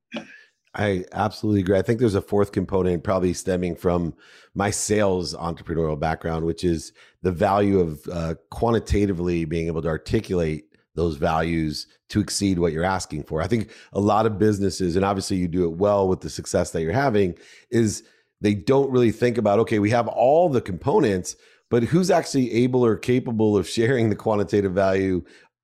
I 0.73 1.03
absolutely 1.11 1.61
agree. 1.61 1.77
I 1.77 1.81
think 1.81 1.99
there's 1.99 2.15
a 2.15 2.21
fourth 2.21 2.53
component, 2.53 3.03
probably 3.03 3.33
stemming 3.33 3.75
from 3.75 4.13
my 4.55 4.71
sales 4.71 5.35
entrepreneurial 5.35 5.99
background, 5.99 6.45
which 6.45 6.63
is 6.63 6.93
the 7.21 7.31
value 7.31 7.79
of 7.79 8.07
uh, 8.09 8.35
quantitatively 8.51 9.43
being 9.43 9.67
able 9.67 9.81
to 9.81 9.89
articulate 9.89 10.70
those 10.95 11.15
values 11.15 11.87
to 12.09 12.19
exceed 12.19 12.59
what 12.59 12.73
you're 12.73 12.83
asking 12.83 13.23
for. 13.23 13.41
I 13.41 13.47
think 13.47 13.71
a 13.93 13.99
lot 13.99 14.25
of 14.25 14.37
businesses, 14.37 14.95
and 14.95 15.05
obviously 15.05 15.37
you 15.37 15.47
do 15.47 15.63
it 15.63 15.77
well 15.77 16.07
with 16.07 16.21
the 16.21 16.29
success 16.29 16.71
that 16.71 16.81
you're 16.81 16.91
having, 16.91 17.37
is 17.69 18.03
they 18.41 18.53
don't 18.53 18.91
really 18.91 19.11
think 19.11 19.37
about, 19.37 19.59
okay, 19.59 19.79
we 19.79 19.91
have 19.91 20.07
all 20.07 20.49
the 20.49 20.61
components, 20.61 21.35
but 21.69 21.83
who's 21.83 22.11
actually 22.11 22.51
able 22.51 22.83
or 22.83 22.97
capable 22.97 23.55
of 23.55 23.67
sharing 23.67 24.09
the 24.09 24.15
quantitative 24.15 24.73
value 24.73 25.23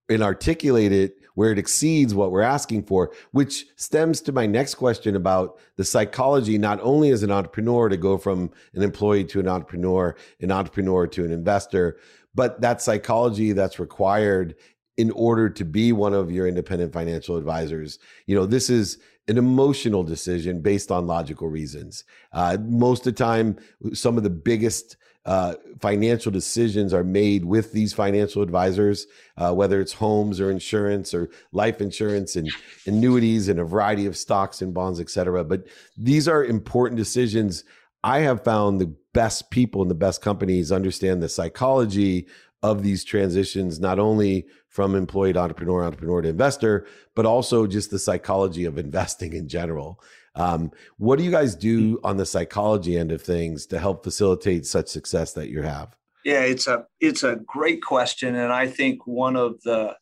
and 0.10 0.24
articulate 0.24 0.94
it 0.94 1.18
where 1.34 1.52
it 1.52 1.60
exceeds 1.60 2.16
what 2.16 2.32
we're 2.32 2.42
asking 2.42 2.84
for, 2.84 3.12
which 3.32 3.68
stems 3.76 4.22
to 4.22 4.32
my 4.32 4.48
next 4.48 4.74
question 4.74 5.16
about 5.16 5.60
the 5.76 5.84
psychology, 5.84 6.58
not 6.58 6.80
only 6.82 7.12
as 7.12 7.22
an 7.22 7.30
entrepreneur 7.30 7.90
to 7.90 7.98
go 7.98 8.18
from 8.18 8.50
an 8.74 8.82
employee 8.82 9.24
to 9.24 9.40
an 9.40 9.48
entrepreneur, 9.48 10.16
an 10.42 10.52
entrepreneur 10.52 11.06
to 11.06 11.24
an 11.24 11.32
investor, 11.32 12.00
but 12.34 12.60
that 12.62 12.82
psychology 12.82 13.52
that's 13.52 13.80
required 13.80 14.56
in 14.98 15.12
order 15.12 15.48
to 15.50 15.64
be 15.64 15.92
one 15.92 16.14
of 16.14 16.32
your 16.32 16.48
independent 16.48 16.92
financial 16.92 17.38
advisors. 17.38 18.00
You 18.26 18.36
know, 18.36 18.46
this 18.46 18.70
is 18.70 18.98
an 19.28 19.38
emotional 19.38 20.04
decision 20.04 20.62
based 20.62 20.92
on 20.92 21.06
logical 21.06 21.48
reasons. 21.48 22.04
Uh, 22.34 22.58
most 22.62 23.06
of 23.06 23.14
the 23.16 23.24
time, 23.24 23.58
some 23.94 24.18
of 24.18 24.24
the 24.24 24.30
biggest 24.30 24.98
uh, 25.26 25.56
financial 25.82 26.32
decisions 26.32 26.94
are 26.94 27.04
made 27.04 27.44
with 27.44 27.74
these 27.74 27.94
financial 27.94 28.42
advisors, 28.42 29.06
uh, 29.36 29.54
whether 29.54 29.82
it's 29.82 29.92
homes 29.94 30.40
or 30.40 30.50
insurance 30.50 31.14
or 31.14 31.30
life 31.52 31.82
insurance 31.82 32.38
and 32.38 32.50
annuities 32.86 33.50
and 33.50 33.60
a 33.60 33.66
variety 33.66 34.06
of 34.06 34.16
stocks 34.16 34.62
and 34.62 34.74
bonds, 34.74 35.02
et 35.02 35.10
cetera. 35.10 35.44
But 35.44 35.68
these 35.98 36.30
are 36.30 36.46
important 36.46 36.98
decisions. 36.98 37.66
I 38.06 38.20
have 38.20 38.46
found 38.46 38.80
the 38.80 38.96
best 39.14 39.52
people 39.52 39.82
and 39.82 39.92
the 39.92 39.96
best 39.96 40.22
companies 40.22 40.72
understand 40.72 41.22
the 41.22 41.28
psychology 41.28 42.28
of 42.64 42.84
these 42.84 43.04
transitions, 43.04 43.80
not 43.80 44.00
only 44.00 44.46
from 44.70 44.96
employed 44.96 45.38
entrepreneur, 45.38 45.84
entrepreneur 45.84 46.22
to 46.22 46.30
investor, 46.30 46.88
but 47.16 47.26
also 47.26 47.68
just 47.68 47.92
the 47.92 48.00
psychology 48.00 48.66
of 48.66 48.78
investing 48.88 49.34
in 49.34 49.48
general. 49.48 50.02
Um, 50.36 50.72
what 50.98 51.18
do 51.18 51.26
you 51.26 51.32
guys 51.32 51.56
do 51.56 52.00
on 52.04 52.18
the 52.18 52.26
psychology 52.26 52.98
end 52.98 53.12
of 53.12 53.22
things 53.22 53.66
to 53.68 53.80
help 53.80 54.04
facilitate 54.04 54.66
such 54.66 54.88
success 54.88 55.34
that 55.34 55.50
you 55.50 55.64
have? 55.64 55.96
Yeah, 56.24 56.42
it's 56.42 56.68
a 56.68 56.86
it's 57.00 57.24
a 57.24 57.38
great 57.38 57.82
question, 57.82 58.36
and 58.36 58.52
I 58.52 58.68
think 58.68 59.08
one 59.08 59.36
of 59.38 59.62
the 59.64 59.96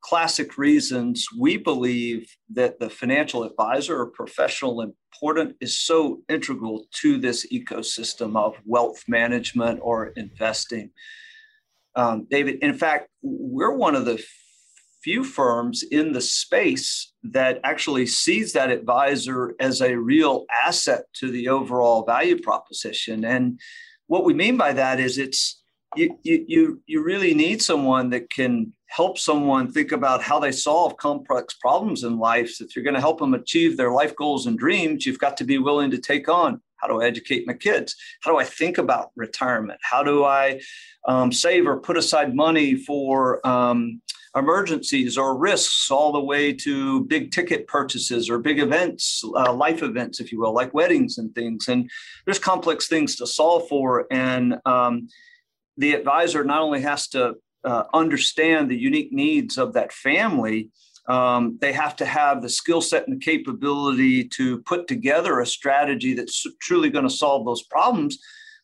classic 0.00 0.58
reasons 0.58 1.26
we 1.38 1.56
believe 1.56 2.34
that 2.50 2.78
the 2.78 2.90
financial 2.90 3.44
advisor 3.44 4.00
or 4.00 4.06
professional 4.06 4.80
important 4.80 5.56
is 5.60 5.78
so 5.80 6.22
integral 6.28 6.86
to 6.92 7.18
this 7.18 7.46
ecosystem 7.52 8.36
of 8.36 8.56
wealth 8.64 9.04
management 9.08 9.80
or 9.82 10.08
investing. 10.16 10.90
Um, 11.94 12.26
David, 12.30 12.58
in 12.62 12.74
fact, 12.74 13.08
we're 13.22 13.74
one 13.74 13.94
of 13.94 14.04
the 14.04 14.22
few 15.02 15.24
firms 15.24 15.82
in 15.82 16.12
the 16.12 16.20
space 16.20 17.12
that 17.22 17.60
actually 17.64 18.06
sees 18.06 18.52
that 18.52 18.70
advisor 18.70 19.54
as 19.60 19.80
a 19.80 19.96
real 19.96 20.44
asset 20.64 21.04
to 21.14 21.30
the 21.30 21.48
overall 21.48 22.04
value 22.04 22.40
proposition. 22.40 23.24
And 23.24 23.60
what 24.06 24.24
we 24.24 24.34
mean 24.34 24.56
by 24.56 24.72
that 24.72 25.00
is 25.00 25.18
it's 25.18 25.62
you, 25.96 26.18
you, 26.22 26.82
you 26.86 27.02
really 27.02 27.32
need 27.32 27.62
someone 27.62 28.10
that 28.10 28.28
can 28.28 28.72
help 28.88 29.18
someone 29.18 29.72
think 29.72 29.92
about 29.92 30.22
how 30.22 30.38
they 30.38 30.52
solve 30.52 30.96
complex 30.96 31.54
problems 31.54 32.04
in 32.04 32.18
life. 32.18 32.60
If 32.60 32.74
you're 32.74 32.84
going 32.84 32.94
to 32.94 33.00
help 33.00 33.18
them 33.18 33.34
achieve 33.34 33.76
their 33.76 33.92
life 33.92 34.14
goals 34.16 34.46
and 34.46 34.58
dreams, 34.58 35.06
you've 35.06 35.18
got 35.18 35.36
to 35.38 35.44
be 35.44 35.58
willing 35.58 35.90
to 35.90 35.98
take 35.98 36.28
on 36.28 36.60
how 36.78 36.88
do 36.88 37.00
I 37.00 37.06
educate 37.06 37.46
my 37.46 37.52
kids? 37.52 37.94
How 38.22 38.30
do 38.30 38.38
I 38.38 38.44
think 38.44 38.78
about 38.78 39.10
retirement? 39.16 39.80
How 39.82 40.02
do 40.02 40.24
I 40.24 40.60
um, 41.06 41.32
save 41.32 41.66
or 41.66 41.80
put 41.80 41.96
aside 41.96 42.34
money 42.34 42.74
for 42.76 43.46
um, 43.46 44.00
emergencies 44.36 45.18
or 45.18 45.36
risks 45.36 45.90
all 45.90 46.12
the 46.12 46.20
way 46.20 46.52
to 46.52 47.04
big 47.04 47.30
ticket 47.30 47.66
purchases 47.66 48.30
or 48.30 48.38
big 48.38 48.58
events, 48.58 49.22
uh, 49.36 49.52
life 49.52 49.82
events, 49.82 50.20
if 50.20 50.32
you 50.32 50.40
will, 50.40 50.52
like 50.52 50.72
weddings 50.74 51.18
and 51.18 51.34
things. 51.34 51.68
And 51.68 51.90
there's 52.24 52.38
complex 52.38 52.88
things 52.88 53.16
to 53.16 53.26
solve 53.26 53.68
for. 53.68 54.06
And 54.10 54.58
um, 54.64 55.08
the 55.76 55.94
advisor 55.94 56.44
not 56.44 56.60
only 56.60 56.82
has 56.82 57.08
to 57.08 57.34
uh, 57.64 57.84
understand 57.92 58.70
the 58.70 58.76
unique 58.76 59.12
needs 59.12 59.58
of 59.58 59.72
that 59.74 59.92
family, 59.92 60.70
um, 61.08 61.58
they 61.60 61.72
have 61.72 61.96
to 61.96 62.04
have 62.04 62.42
the 62.42 62.48
skill 62.48 62.80
set 62.80 63.08
and 63.08 63.20
the 63.20 63.24
capability 63.24 64.24
to 64.24 64.58
put 64.62 64.86
together 64.86 65.40
a 65.40 65.46
strategy 65.46 66.14
that's 66.14 66.46
truly 66.60 66.90
going 66.90 67.08
to 67.08 67.10
solve 67.10 67.44
those 67.44 67.62
problems 67.62 68.18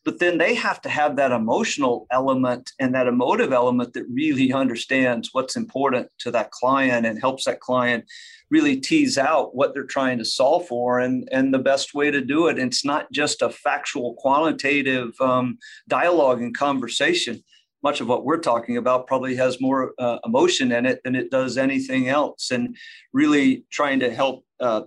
but 0.05 0.19
then 0.19 0.37
they 0.37 0.53
have 0.53 0.79
to 0.81 0.89
have 0.89 1.15
that 1.15 1.31
emotional 1.31 2.05
element 2.11 2.71
and 2.79 2.93
that 2.93 3.07
emotive 3.07 3.51
element 3.51 3.93
that 3.93 4.05
really 4.07 4.53
understands 4.53 5.29
what's 5.33 5.55
important 5.55 6.07
to 6.19 6.31
that 6.31 6.51
client 6.51 7.07
and 7.07 7.19
helps 7.19 7.45
that 7.45 7.59
client 7.59 8.05
really 8.51 8.79
tease 8.79 9.17
out 9.17 9.55
what 9.55 9.73
they're 9.73 9.83
trying 9.83 10.19
to 10.19 10.23
solve 10.23 10.67
for 10.67 10.99
and, 10.99 11.27
and 11.31 11.51
the 11.51 11.59
best 11.59 11.95
way 11.95 12.11
to 12.11 12.21
do 12.21 12.47
it. 12.47 12.59
And 12.59 12.71
it's 12.71 12.85
not 12.85 13.11
just 13.11 13.41
a 13.41 13.49
factual, 13.49 14.13
quantitative 14.13 15.19
um, 15.19 15.57
dialogue 15.87 16.39
and 16.39 16.55
conversation. 16.55 17.43
Much 17.85 18.01
of 18.01 18.09
what 18.09 18.25
we're 18.25 18.39
talking 18.39 18.77
about 18.77 19.05
probably 19.05 19.35
has 19.35 19.61
more 19.61 19.93
uh, 19.99 20.17
emotion 20.25 20.71
in 20.71 20.85
it 20.87 21.01
than 21.03 21.15
it 21.15 21.29
does 21.29 21.55
anything 21.55 22.09
else. 22.09 22.49
And 22.49 22.75
really 23.13 23.63
trying 23.71 23.99
to 23.99 24.13
help 24.13 24.43
uh, 24.59 24.81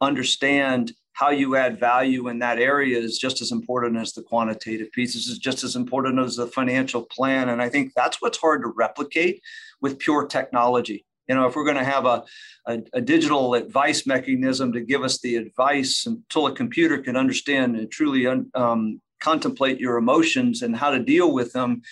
understand 0.00 0.92
how 1.18 1.30
you 1.30 1.56
add 1.56 1.80
value 1.80 2.28
in 2.28 2.38
that 2.38 2.58
area 2.58 2.96
is 2.98 3.18
just 3.18 3.40
as 3.42 3.50
important 3.50 3.96
as 3.96 4.12
the 4.12 4.22
quantitative 4.22 4.90
pieces 4.92 5.26
is 5.26 5.38
just 5.38 5.64
as 5.64 5.74
important 5.74 6.18
as 6.18 6.36
the 6.36 6.46
financial 6.46 7.02
plan 7.02 7.48
and 7.48 7.60
i 7.60 7.68
think 7.68 7.92
that's 7.96 8.22
what's 8.22 8.38
hard 8.38 8.62
to 8.62 8.68
replicate 8.76 9.42
with 9.80 9.98
pure 9.98 10.24
technology 10.26 11.04
you 11.28 11.34
know 11.34 11.46
if 11.48 11.56
we're 11.56 11.64
going 11.64 11.76
to 11.76 11.92
have 11.94 12.06
a, 12.06 12.22
a, 12.66 12.78
a, 12.92 13.00
digital 13.00 13.54
advice 13.54 14.06
mechanism 14.06 14.72
to 14.72 14.80
give 14.80 15.02
us 15.02 15.18
the 15.18 15.34
advice 15.34 16.06
until 16.06 16.46
a 16.46 16.54
computer 16.54 16.98
can 16.98 17.16
understand 17.16 17.76
and 17.76 17.90
truly 17.90 18.24
um, 18.54 19.00
contemplate 19.20 19.80
your 19.80 19.96
emotions 19.96 20.62
and 20.62 20.76
how 20.76 20.90
to 20.90 20.98
deal 20.98 21.32
with 21.32 21.52
them 21.52 21.82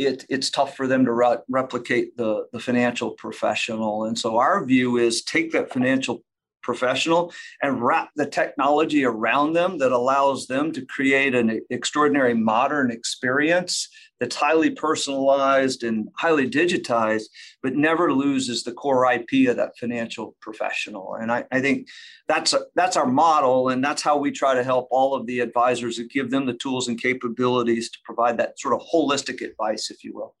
it, 0.00 0.24
it's 0.30 0.50
tough 0.50 0.76
for 0.76 0.86
them 0.86 1.04
to 1.04 1.12
re- 1.12 1.36
replicate 1.48 2.16
the, 2.16 2.46
the 2.52 2.58
financial 2.58 3.10
professional. 3.12 4.04
And 4.04 4.18
so 4.18 4.38
our 4.38 4.64
view 4.64 4.96
is 4.96 5.22
take 5.22 5.52
that 5.52 5.70
financial 5.70 6.24
professional 6.62 7.32
and 7.62 7.82
wrap 7.82 8.10
the 8.16 8.26
technology 8.26 9.04
around 9.04 9.52
them 9.52 9.78
that 9.78 9.92
allows 9.92 10.46
them 10.46 10.72
to 10.72 10.84
create 10.86 11.34
an 11.34 11.60
extraordinary 11.70 12.34
modern 12.34 12.90
experience 12.90 13.88
that's 14.20 14.36
highly 14.36 14.70
personalized 14.70 15.82
and 15.82 16.08
highly 16.16 16.48
digitized, 16.48 17.24
but 17.62 17.74
never 17.74 18.12
loses 18.12 18.62
the 18.62 18.72
core 18.72 19.10
IP 19.10 19.48
of 19.48 19.56
that 19.56 19.76
financial 19.78 20.36
professional. 20.42 21.14
And 21.14 21.32
I, 21.32 21.44
I 21.50 21.60
think 21.60 21.88
that's 22.28 22.52
a, 22.52 22.60
that's 22.76 22.96
our 22.96 23.06
model, 23.06 23.70
and 23.70 23.82
that's 23.82 24.02
how 24.02 24.18
we 24.18 24.30
try 24.30 24.54
to 24.54 24.62
help 24.62 24.88
all 24.90 25.14
of 25.14 25.26
the 25.26 25.40
advisors 25.40 25.98
and 25.98 26.10
give 26.10 26.30
them 26.30 26.44
the 26.44 26.54
tools 26.54 26.86
and 26.86 27.00
capabilities 27.00 27.90
to 27.90 27.98
provide 28.04 28.36
that 28.38 28.60
sort 28.60 28.74
of 28.74 28.86
holistic 28.92 29.40
advice, 29.40 29.90
if 29.90 30.04
you 30.04 30.12
will. 30.14 30.36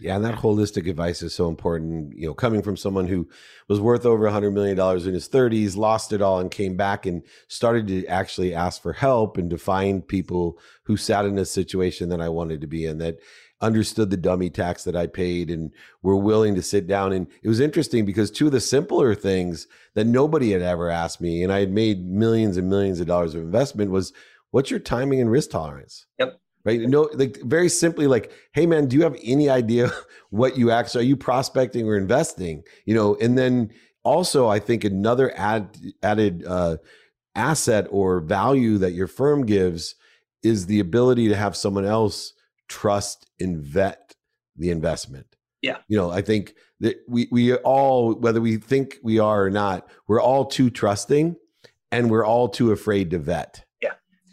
Yeah, 0.00 0.16
and 0.16 0.24
that 0.24 0.36
holistic 0.36 0.88
advice 0.88 1.22
is 1.22 1.34
so 1.34 1.48
important. 1.48 2.16
You 2.16 2.28
know, 2.28 2.34
coming 2.34 2.62
from 2.62 2.76
someone 2.76 3.06
who 3.06 3.28
was 3.68 3.80
worth 3.80 4.06
over 4.06 4.26
a 4.26 4.32
hundred 4.32 4.52
million 4.52 4.76
dollars 4.76 5.06
in 5.06 5.14
his 5.14 5.28
30s, 5.28 5.76
lost 5.76 6.12
it 6.12 6.22
all, 6.22 6.40
and 6.40 6.50
came 6.50 6.76
back 6.76 7.06
and 7.06 7.22
started 7.48 7.86
to 7.88 8.06
actually 8.06 8.54
ask 8.54 8.80
for 8.80 8.94
help 8.94 9.36
and 9.36 9.50
to 9.50 9.58
find 9.58 10.06
people 10.06 10.58
who 10.84 10.96
sat 10.96 11.26
in 11.26 11.38
a 11.38 11.44
situation 11.44 12.08
that 12.08 12.20
I 12.20 12.28
wanted 12.28 12.60
to 12.62 12.66
be 12.66 12.86
in 12.86 12.98
that 12.98 13.18
understood 13.60 14.08
the 14.10 14.16
dummy 14.16 14.48
tax 14.48 14.84
that 14.84 14.96
I 14.96 15.06
paid 15.06 15.50
and 15.50 15.70
were 16.02 16.16
willing 16.16 16.54
to 16.54 16.62
sit 16.62 16.86
down. 16.86 17.12
And 17.12 17.26
it 17.42 17.48
was 17.48 17.60
interesting 17.60 18.06
because 18.06 18.30
two 18.30 18.46
of 18.46 18.52
the 18.52 18.60
simpler 18.60 19.14
things 19.14 19.66
that 19.94 20.06
nobody 20.06 20.52
had 20.52 20.62
ever 20.62 20.88
asked 20.88 21.20
me, 21.20 21.42
and 21.42 21.52
I 21.52 21.60
had 21.60 21.70
made 21.70 22.06
millions 22.06 22.56
and 22.56 22.70
millions 22.70 23.00
of 23.00 23.06
dollars 23.06 23.34
of 23.34 23.42
investment, 23.42 23.90
was 23.90 24.14
what's 24.50 24.70
your 24.70 24.80
timing 24.80 25.20
and 25.20 25.30
risk 25.30 25.50
tolerance? 25.50 26.06
Yep 26.18 26.39
right? 26.64 26.80
No, 26.80 27.08
like 27.14 27.38
very 27.42 27.68
simply, 27.68 28.06
like, 28.06 28.32
hey 28.52 28.66
man, 28.66 28.86
do 28.86 28.96
you 28.96 29.02
have 29.02 29.16
any 29.22 29.48
idea 29.48 29.90
what 30.30 30.56
you 30.56 30.70
actually 30.70 31.04
are 31.04 31.08
you 31.08 31.16
prospecting 31.16 31.86
or 31.86 31.96
investing? 31.96 32.62
You 32.86 32.94
know, 32.94 33.16
and 33.16 33.36
then 33.36 33.72
also 34.04 34.48
I 34.48 34.58
think 34.58 34.84
another 34.84 35.32
add, 35.36 35.76
added 36.02 36.44
uh, 36.46 36.76
asset 37.34 37.86
or 37.90 38.20
value 38.20 38.78
that 38.78 38.92
your 38.92 39.06
firm 39.06 39.46
gives 39.46 39.94
is 40.42 40.66
the 40.66 40.80
ability 40.80 41.28
to 41.28 41.36
have 41.36 41.56
someone 41.56 41.84
else 41.84 42.32
trust 42.68 43.26
and 43.38 43.58
vet 43.58 44.14
the 44.56 44.70
investment. 44.70 45.36
Yeah. 45.62 45.78
You 45.88 45.96
know, 45.96 46.10
I 46.10 46.22
think 46.22 46.54
that 46.80 46.96
we 47.06 47.28
we 47.30 47.54
all 47.54 48.14
whether 48.14 48.40
we 48.40 48.56
think 48.56 48.96
we 49.02 49.18
are 49.18 49.44
or 49.44 49.50
not, 49.50 49.88
we're 50.08 50.22
all 50.22 50.46
too 50.46 50.70
trusting 50.70 51.36
and 51.92 52.10
we're 52.10 52.24
all 52.24 52.48
too 52.48 52.72
afraid 52.72 53.10
to 53.10 53.18
vet. 53.18 53.64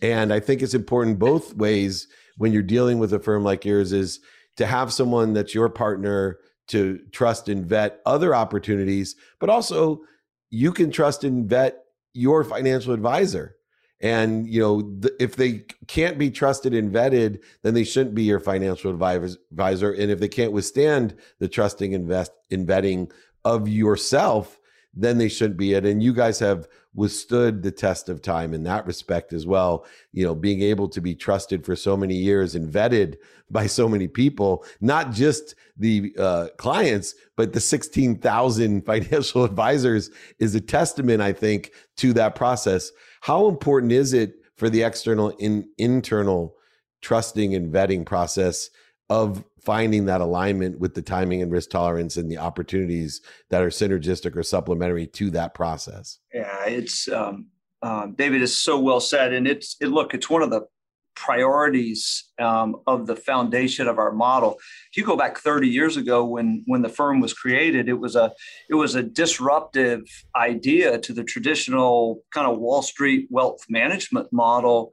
And 0.02 0.32
I 0.32 0.40
think 0.40 0.62
it's 0.62 0.74
important 0.74 1.20
both 1.20 1.56
ways 1.56 2.08
when 2.38 2.54
you're 2.54 2.62
dealing 2.62 3.00
with 3.00 3.14
a 3.14 3.20
firm 3.20 3.44
like 3.44 3.66
yours 3.66 3.92
is 3.92 4.20
to 4.58 4.66
have 4.66 4.94
someone 4.94 5.34
that's 5.34 5.56
your 5.56 5.70
partner 5.70 6.38
to 6.68 7.00
trust 7.12 7.50
and 7.50 7.66
vet 7.66 8.02
other 8.06 8.36
opportunities, 8.36 9.16
but 9.40 9.50
also 9.50 10.02
you 10.50 10.72
can 10.72 10.92
trust 10.92 11.24
and 11.24 11.50
vet 11.50 11.84
your 12.14 12.44
financial 12.44 12.94
advisor. 12.94 13.56
And 14.00 14.48
you 14.48 14.60
know, 14.62 14.82
th- 15.02 15.14
if 15.20 15.36
they 15.36 15.66
can't 15.88 16.18
be 16.18 16.30
trusted 16.30 16.74
and 16.74 16.94
vetted, 16.94 17.44
then 17.64 17.74
they 17.74 17.84
shouldn't 17.84 18.16
be 18.16 18.24
your 18.24 18.40
financial 18.40 18.92
advisor. 18.92 19.92
And 19.92 20.12
if 20.12 20.20
they 20.20 20.28
can't 20.28 20.52
withstand 20.52 21.16
the 21.40 21.48
trusting 21.48 21.94
invest 21.94 22.32
in 22.50 22.66
vetting 22.66 23.12
of 23.44 23.68
yourself, 23.68 24.60
then 24.94 25.18
they 25.18 25.30
shouldn't 25.30 25.58
be 25.58 25.74
it. 25.74 25.86
And 25.86 26.02
you 26.02 26.14
guys 26.14 26.40
have 26.40 26.68
withstood 26.94 27.62
the 27.62 27.72
test 27.72 28.10
of 28.10 28.22
time 28.22 28.54
in 28.54 28.64
that 28.64 28.86
respect 28.86 29.32
as 29.32 29.46
well. 29.46 29.86
You 30.12 30.26
know, 30.26 30.34
being 30.34 30.62
able 30.62 30.90
to 30.90 31.00
be 31.00 31.14
trusted 31.14 31.64
for 31.64 31.76
so 31.76 31.96
many 31.96 32.16
years 32.16 32.56
and 32.56 32.72
vetted 32.72 33.18
by 33.50 33.68
so 33.68 33.88
many 33.88 34.08
people, 34.08 34.66
not 34.82 35.12
just 35.12 35.56
the 35.78 36.14
uh, 36.18 36.48
clients, 36.58 37.14
but 37.36 37.54
the 37.54 37.60
16,000 37.60 38.82
financial 38.86 39.44
advisors 39.44 40.10
is 40.40 40.56
a 40.56 40.62
testament, 40.62 41.22
I 41.22 41.34
think, 41.34 41.72
to 41.98 42.14
that 42.14 42.36
process. 42.36 42.92
How 43.22 43.48
important 43.48 43.92
is 43.92 44.14
it 44.14 44.34
for 44.56 44.70
the 44.70 44.82
external 44.82 45.30
in 45.30 45.70
internal 45.78 46.56
trusting 47.02 47.54
and 47.54 47.72
vetting 47.72 48.06
process 48.06 48.72
of 49.10 49.44
finding 49.68 50.06
that 50.06 50.22
alignment 50.22 50.80
with 50.80 50.94
the 50.96 51.02
timing 51.02 51.42
and 51.42 51.52
risk 51.52 51.70
tolerance 51.70 52.16
and 52.16 52.32
the 52.32 52.38
opportunities 52.38 53.20
that 53.50 53.62
are 53.62 53.68
synergistic 53.68 54.34
or 54.34 54.42
supplementary 54.42 55.06
to 55.06 55.30
that 55.30 55.54
process. 55.54 56.20
Yeah, 56.34 56.64
it's 56.68 57.10
um, 57.10 57.48
uh, 57.82 58.08
David 58.16 58.42
is 58.42 58.58
so 58.58 58.80
well 58.80 59.02
said, 59.02 59.34
and 59.34 59.46
it's 59.46 59.76
it, 59.82 59.88
look, 59.88 60.14
it's 60.14 60.30
one 60.30 60.42
of 60.42 60.52
the 60.52 60.62
priorities 61.18 62.30
um, 62.40 62.78
of 62.88 63.08
the 63.08 63.16
foundation 63.18 63.90
of 63.90 63.98
our 63.98 64.14
model. 64.14 64.58
If 64.90 64.96
you 64.96 65.04
go 65.04 65.18
back 65.18 65.38
30 65.38 65.68
years 65.68 65.98
ago, 65.98 66.24
when 66.24 66.64
when 66.66 66.82
the 66.82 66.96
firm 67.00 67.20
was 67.20 67.34
created, 67.34 67.90
it 67.90 68.00
was 68.00 68.16
a 68.16 68.32
it 68.70 68.76
was 68.76 68.96
a 68.96 69.04
disruptive 69.04 70.04
idea 70.34 70.98
to 71.00 71.12
the 71.12 71.26
traditional 71.26 72.22
kind 72.32 72.50
of 72.50 72.58
Wall 72.58 72.84
Street 72.84 73.28
wealth 73.30 73.66
management 73.68 74.32
model 74.32 74.92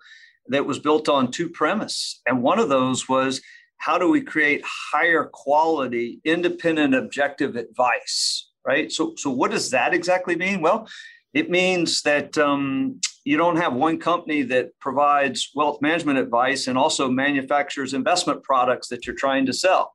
that 0.49 0.67
was 0.67 0.81
built 0.81 1.09
on 1.09 1.31
two 1.31 1.49
premise, 1.49 2.21
and 2.27 2.43
one 2.43 2.59
of 2.59 2.69
those 2.69 3.09
was 3.09 3.41
how 3.79 3.99
do 3.99 4.09
we 4.09 4.21
create 4.21 4.63
higher 4.65 5.25
quality, 5.25 6.21
independent, 6.25 6.95
objective 6.95 7.57
advice? 7.57 8.51
Right. 8.67 8.91
So, 8.91 9.15
so 9.17 9.31
what 9.31 9.51
does 9.51 9.71
that 9.71 9.93
exactly 9.93 10.37
mean? 10.37 10.63
Well, 10.63 10.89
it 11.35 11.51
means 11.51 12.01
that 12.03 12.39
um, 12.39 13.01
you 13.25 13.37
don't 13.37 13.57
have 13.57 13.75
one 13.75 13.99
company 13.99 14.43
that 14.43 14.71
provides 14.81 15.51
wealth 15.55 15.83
management 15.83 16.19
advice 16.19 16.67
and 16.67 16.79
also 16.79 17.11
manufactures 17.11 17.93
investment 17.93 18.43
products 18.43 18.89
that 18.89 19.07
you're 19.07 19.17
trying 19.17 19.45
to 19.47 19.53
sell 19.53 19.93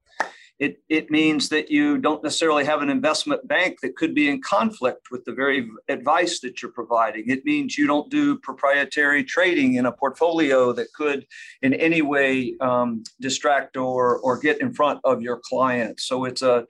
it, 0.59 0.81
it 0.89 1.09
means 1.09 1.47
that 1.49 1.71
you 1.71 1.97
don't 1.97 2.21
necessarily 2.21 2.65
have 2.65 2.81
an 2.81 2.89
investment 2.89 3.47
bank 3.47 3.79
that 3.81 3.95
could 3.95 4.13
be 4.13 4.29
in 4.29 4.41
conflict 4.41 5.07
with 5.09 5.23
the 5.23 5.31
very 5.31 5.69
advice 5.87 6.41
that 6.41 6.61
you're 6.61 6.71
providing. 6.71 7.29
It 7.29 7.45
means 7.45 7.77
you 7.77 7.87
don't 7.87 8.09
do 8.09 8.37
proprietary 8.37 9.23
trading 9.23 9.75
in 9.75 9.85
a 9.85 9.91
portfolio 9.91 10.73
that 10.73 10.93
could 10.93 11.25
in 11.61 11.73
any 11.75 12.01
way 12.01 12.55
um, 12.59 13.05
distract 13.21 13.77
or, 13.77 14.17
or 14.19 14.37
get 14.37 14.59
in 14.59 14.73
front 14.73 14.99
of 15.05 15.21
your 15.21 15.39
client. 15.41 16.01
So 16.01 16.25
it's 16.25 16.41
a 16.41 16.65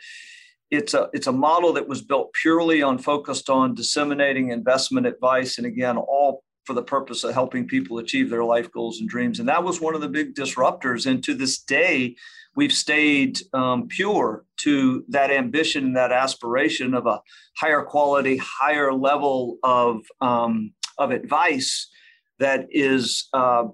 it's 0.69 0.93
a 0.93 1.09
it's 1.13 1.25
a 1.25 1.31
model 1.31 1.73
that 1.73 1.87
was 1.87 2.03
built 2.03 2.31
purely 2.33 2.83
on 2.83 2.99
focused 2.99 3.49
on 3.49 3.73
disseminating 3.73 4.51
investment 4.51 5.07
advice 5.07 5.57
and 5.57 5.65
again 5.65 5.97
all 5.97 6.43
for 6.63 6.75
the 6.75 6.83
purpose 6.83 7.23
of 7.23 7.33
helping 7.33 7.67
people 7.67 7.97
achieve 7.97 8.29
their 8.29 8.43
life 8.43 8.71
goals 8.71 8.99
and 8.99 9.09
dreams 9.09 9.39
and 9.39 9.49
that 9.49 9.63
was 9.63 9.81
one 9.81 9.95
of 9.95 10.01
the 10.01 10.07
big 10.07 10.35
disruptors 10.35 11.07
and 11.07 11.23
to 11.23 11.33
this 11.33 11.57
day 11.57 12.15
we've 12.55 12.73
stayed 12.73 13.39
um, 13.53 13.87
pure 13.87 14.45
to 14.57 15.03
that 15.09 15.31
ambition 15.31 15.85
and 15.85 15.95
that 15.95 16.11
aspiration 16.11 16.93
of 16.93 17.05
a 17.05 17.21
higher 17.57 17.81
quality, 17.81 18.37
higher 18.37 18.93
level 18.93 19.57
of, 19.63 20.01
um, 20.21 20.73
of 20.97 21.11
advice 21.11 21.89
that 22.39 22.67
is 22.69 23.27
uh, 23.33 23.65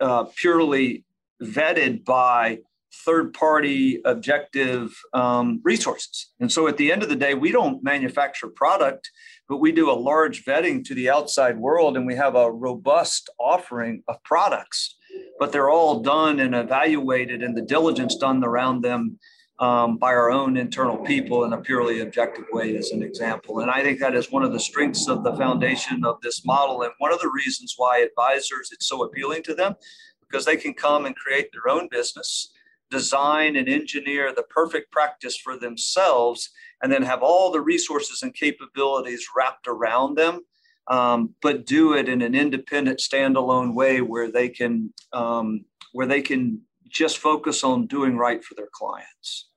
uh, 0.00 0.24
purely 0.36 1.04
vetted 1.42 2.04
by 2.04 2.58
third 3.04 3.32
party 3.32 4.00
objective 4.04 4.94
um, 5.12 5.60
resources. 5.64 6.32
And 6.40 6.52
so 6.52 6.68
at 6.68 6.76
the 6.76 6.92
end 6.92 7.02
of 7.02 7.08
the 7.08 7.16
day, 7.16 7.34
we 7.34 7.50
don't 7.50 7.82
manufacture 7.82 8.48
product, 8.48 9.10
but 9.48 9.58
we 9.58 9.72
do 9.72 9.90
a 9.90 9.92
large 9.92 10.44
vetting 10.44 10.84
to 10.84 10.94
the 10.94 11.08
outside 11.08 11.58
world 11.58 11.96
and 11.96 12.06
we 12.06 12.16
have 12.16 12.36
a 12.36 12.50
robust 12.50 13.30
offering 13.38 14.02
of 14.08 14.22
products 14.24 14.96
but 15.42 15.50
they're 15.50 15.70
all 15.70 15.98
done 15.98 16.38
and 16.38 16.54
evaluated 16.54 17.42
and 17.42 17.56
the 17.56 17.62
diligence 17.62 18.14
done 18.14 18.44
around 18.44 18.80
them 18.80 19.18
um, 19.58 19.96
by 19.96 20.12
our 20.12 20.30
own 20.30 20.56
internal 20.56 20.98
people 20.98 21.42
in 21.42 21.52
a 21.52 21.60
purely 21.60 21.98
objective 21.98 22.44
way, 22.52 22.76
as 22.76 22.92
an 22.92 23.02
example. 23.02 23.58
And 23.58 23.68
I 23.68 23.82
think 23.82 23.98
that 23.98 24.14
is 24.14 24.30
one 24.30 24.44
of 24.44 24.52
the 24.52 24.60
strengths 24.60 25.08
of 25.08 25.24
the 25.24 25.34
foundation 25.34 26.04
of 26.04 26.20
this 26.20 26.44
model. 26.44 26.82
And 26.82 26.92
one 26.98 27.12
of 27.12 27.18
the 27.18 27.28
reasons 27.34 27.74
why 27.76 27.98
advisors, 27.98 28.70
it's 28.70 28.86
so 28.86 29.02
appealing 29.02 29.42
to 29.42 29.54
them, 29.56 29.74
because 30.20 30.44
they 30.44 30.56
can 30.56 30.74
come 30.74 31.06
and 31.06 31.16
create 31.16 31.48
their 31.50 31.68
own 31.68 31.88
business, 31.90 32.52
design 32.88 33.56
and 33.56 33.68
engineer 33.68 34.32
the 34.32 34.44
perfect 34.44 34.92
practice 34.92 35.36
for 35.36 35.58
themselves, 35.58 36.50
and 36.84 36.92
then 36.92 37.02
have 37.02 37.24
all 37.24 37.50
the 37.50 37.60
resources 37.60 38.22
and 38.22 38.32
capabilities 38.32 39.26
wrapped 39.36 39.66
around 39.66 40.16
them 40.16 40.42
um, 40.88 41.34
but 41.42 41.66
do 41.66 41.94
it 41.94 42.08
in 42.08 42.22
an 42.22 42.34
independent, 42.34 42.98
standalone 42.98 43.74
way 43.74 44.00
where 44.00 44.30
they 44.30 44.48
can 44.48 44.92
um, 45.12 45.64
where 45.92 46.06
they 46.06 46.22
can 46.22 46.60
just 46.88 47.18
focus 47.18 47.64
on 47.64 47.86
doing 47.86 48.16
right 48.16 48.42
for 48.44 48.54
their 48.54 48.68
clients. 48.72 49.48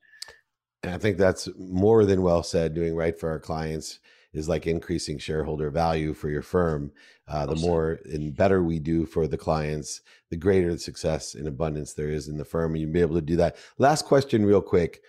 And 0.84 0.94
I 0.94 0.98
think 0.98 1.18
that's 1.18 1.50
more 1.58 2.06
than 2.06 2.22
well 2.22 2.44
said. 2.44 2.74
Doing 2.74 2.96
right 2.96 3.20
for 3.20 3.30
our 3.30 3.40
clients 3.40 4.00
is 4.34 4.48
like 4.50 4.68
increasing 4.68 5.18
shareholder 5.18 5.70
value 5.70 6.14
for 6.14 6.30
your 6.30 6.42
firm. 6.42 6.92
Uh, 7.28 7.46
the 7.48 7.56
more 7.56 8.00
and 8.06 8.36
better 8.36 8.62
we 8.62 8.78
do 8.78 9.06
for 9.06 9.28
the 9.28 9.38
clients, 9.38 10.02
the 10.30 10.38
greater 10.38 10.72
the 10.72 10.78
success 10.78 11.34
and 11.34 11.48
abundance 11.48 11.94
there 11.94 12.10
is 12.10 12.28
in 12.28 12.38
the 12.38 12.46
firm, 12.46 12.74
and 12.74 12.82
you'll 12.82 12.94
be 12.94 13.02
able 13.02 13.16
to 13.16 13.22
do 13.22 13.38
that. 13.38 13.56
Last 13.80 14.06
question, 14.06 14.46
real 14.46 14.62
quick. 14.62 15.02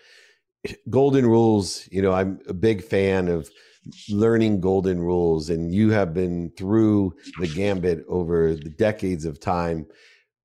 Golden 0.89 1.27
rules. 1.27 1.87
You 1.93 2.01
know, 2.01 2.13
I'm 2.13 2.41
a 2.49 2.55
big 2.55 2.83
fan 2.83 3.29
of 3.29 3.51
learning 4.09 4.61
golden 4.61 5.01
rules 5.01 5.51
and 5.51 5.73
you 5.73 5.91
have 5.91 6.15
been 6.15 6.51
through 6.57 7.15
the 7.39 7.49
gambit 7.49 8.05
over 8.09 8.55
the 8.55 8.71
decades 8.71 9.25
of 9.25 9.41
time. 9.41 9.87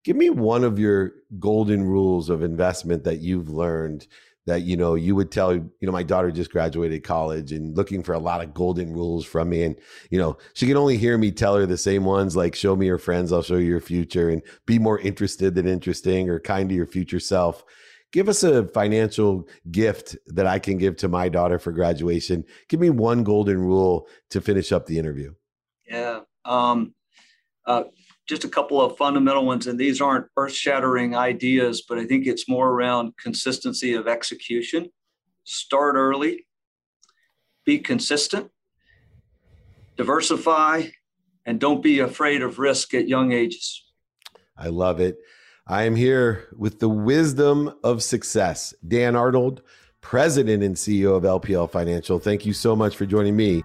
Give 0.04 0.16
me 0.16 0.30
one 0.30 0.64
of 0.64 0.80
your 0.80 1.14
golden 1.40 1.84
rules 1.84 2.30
of 2.30 2.44
investment 2.44 3.04
that 3.04 3.20
you've 3.20 3.50
learned 3.50 4.08
that 4.48 4.62
you 4.64 4.76
know 4.76 4.96
you 4.96 5.16
would 5.16 5.32
tell 5.32 5.54
you 5.54 5.70
know 5.82 5.92
my 5.92 6.04
daughter 6.04 6.32
just 6.32 6.52
graduated 6.52 7.04
college 7.04 7.52
and 7.52 7.78
looking 7.78 8.02
for 8.02 8.14
a 8.14 8.20
lot 8.20 8.42
of 8.44 8.54
golden 8.54 8.92
rules 8.92 9.26
from 9.26 9.50
me 9.50 9.64
and 9.64 9.76
you 10.10 10.18
know 10.18 10.38
she 10.54 10.66
can 10.66 10.78
only 10.78 10.98
hear 10.98 11.18
me 11.18 11.32
tell 11.32 11.56
her 11.56 11.66
the 11.66 11.78
same 11.78 12.06
ones 12.06 12.36
like 12.36 12.56
show 12.56 12.76
me 12.76 12.88
your 12.88 12.98
friends 12.98 13.32
i'll 13.32 13.44
show 13.44 13.58
you 13.58 13.68
your 13.68 13.80
future 13.80 14.30
and 14.30 14.42
be 14.66 14.80
more 14.80 15.00
interested 15.00 15.54
than 15.54 15.68
interesting 15.68 16.30
or 16.30 16.40
kind 16.40 16.70
to 16.70 16.76
your 16.76 16.88
future 16.88 17.20
self 17.20 17.64
give 18.12 18.30
us 18.30 18.44
a 18.44 18.68
financial 18.68 19.48
gift 19.70 20.18
that 20.28 20.48
I 20.48 20.60
can 20.60 20.78
give 20.78 20.98
to 20.98 21.08
my 21.08 21.30
daughter 21.30 21.60
for 21.60 21.72
graduation. 21.72 22.44
Give 22.70 22.80
me 22.80 22.90
one 22.90 23.24
golden 23.24 23.60
rule 23.60 24.08
to 24.30 24.42
finish 24.42 24.72
up 24.72 24.86
the 24.86 25.00
interview. 25.00 25.34
Yeah. 25.88 26.22
Um, 26.46 26.94
uh, 27.66 27.84
just 28.28 28.44
a 28.44 28.50
couple 28.50 28.82
of 28.82 28.98
fundamental 28.98 29.46
ones, 29.46 29.68
and 29.68 29.80
these 29.80 30.02
aren't 30.02 30.28
earth 30.38 30.54
shattering 30.54 31.16
ideas, 31.16 31.84
but 31.88 31.98
I 31.98 32.06
think 32.06 32.28
it's 32.28 32.48
more 32.48 32.70
around 32.70 33.18
consistency 33.18 33.94
of 33.94 34.08
execution. 34.08 34.90
Start 35.44 35.96
early, 35.96 36.48
be 37.66 37.80
consistent, 37.80 38.52
diversify, 39.98 40.84
and 41.46 41.60
don't 41.60 41.84
be 41.84 42.00
afraid 42.00 42.42
of 42.42 42.60
risk 42.60 42.94
at 42.94 43.08
young 43.08 43.32
ages. 43.32 43.84
I 44.58 44.68
love 44.68 45.00
it. 45.00 45.18
I 45.68 45.84
am 45.84 45.96
here 45.96 46.48
with 46.58 46.80
the 46.80 46.90
wisdom 46.90 47.74
of 47.84 48.02
success. 48.02 48.74
Dan 48.88 49.16
Arnold, 49.16 49.62
President 50.02 50.64
and 50.64 50.76
CEO 50.76 51.16
of 51.16 51.24
LPL 51.24 51.70
Financial. 51.70 52.18
Thank 52.18 52.46
you 52.46 52.54
so 52.54 52.76
much 52.76 52.96
for 52.96 53.06
joining 53.06 53.36
me. 53.36 53.62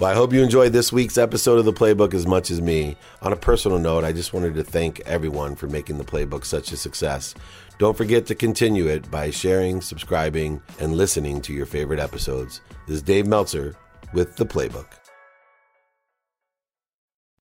Well, 0.00 0.10
I 0.10 0.14
hope 0.14 0.32
you 0.32 0.42
enjoyed 0.42 0.72
this 0.72 0.92
week's 0.92 1.16
episode 1.16 1.58
of 1.58 1.64
the 1.64 1.72
Playbook 1.72 2.12
as 2.14 2.26
much 2.26 2.50
as 2.50 2.60
me. 2.60 2.96
On 3.22 3.32
a 3.32 3.36
personal 3.36 3.78
note, 3.78 4.04
I 4.04 4.12
just 4.12 4.34
wanted 4.34 4.54
to 4.56 4.64
thank 4.64 5.00
everyone 5.06 5.54
for 5.54 5.68
making 5.68 5.98
the 5.98 6.04
Playbook 6.04 6.44
such 6.44 6.72
a 6.72 6.76
success. 6.76 7.34
Don't 7.78 7.96
forget 7.96 8.26
to 8.26 8.34
continue 8.34 8.88
it 8.88 9.08
by 9.10 9.30
sharing, 9.30 9.80
subscribing, 9.80 10.60
and 10.80 10.96
listening 10.96 11.40
to 11.42 11.52
your 11.52 11.66
favorite 11.66 12.00
episodes. 12.00 12.60
This 12.88 12.96
is 12.96 13.02
Dave 13.02 13.26
Meltzer 13.26 13.76
with 14.12 14.36
the 14.36 14.44
Playbook. 14.44 15.05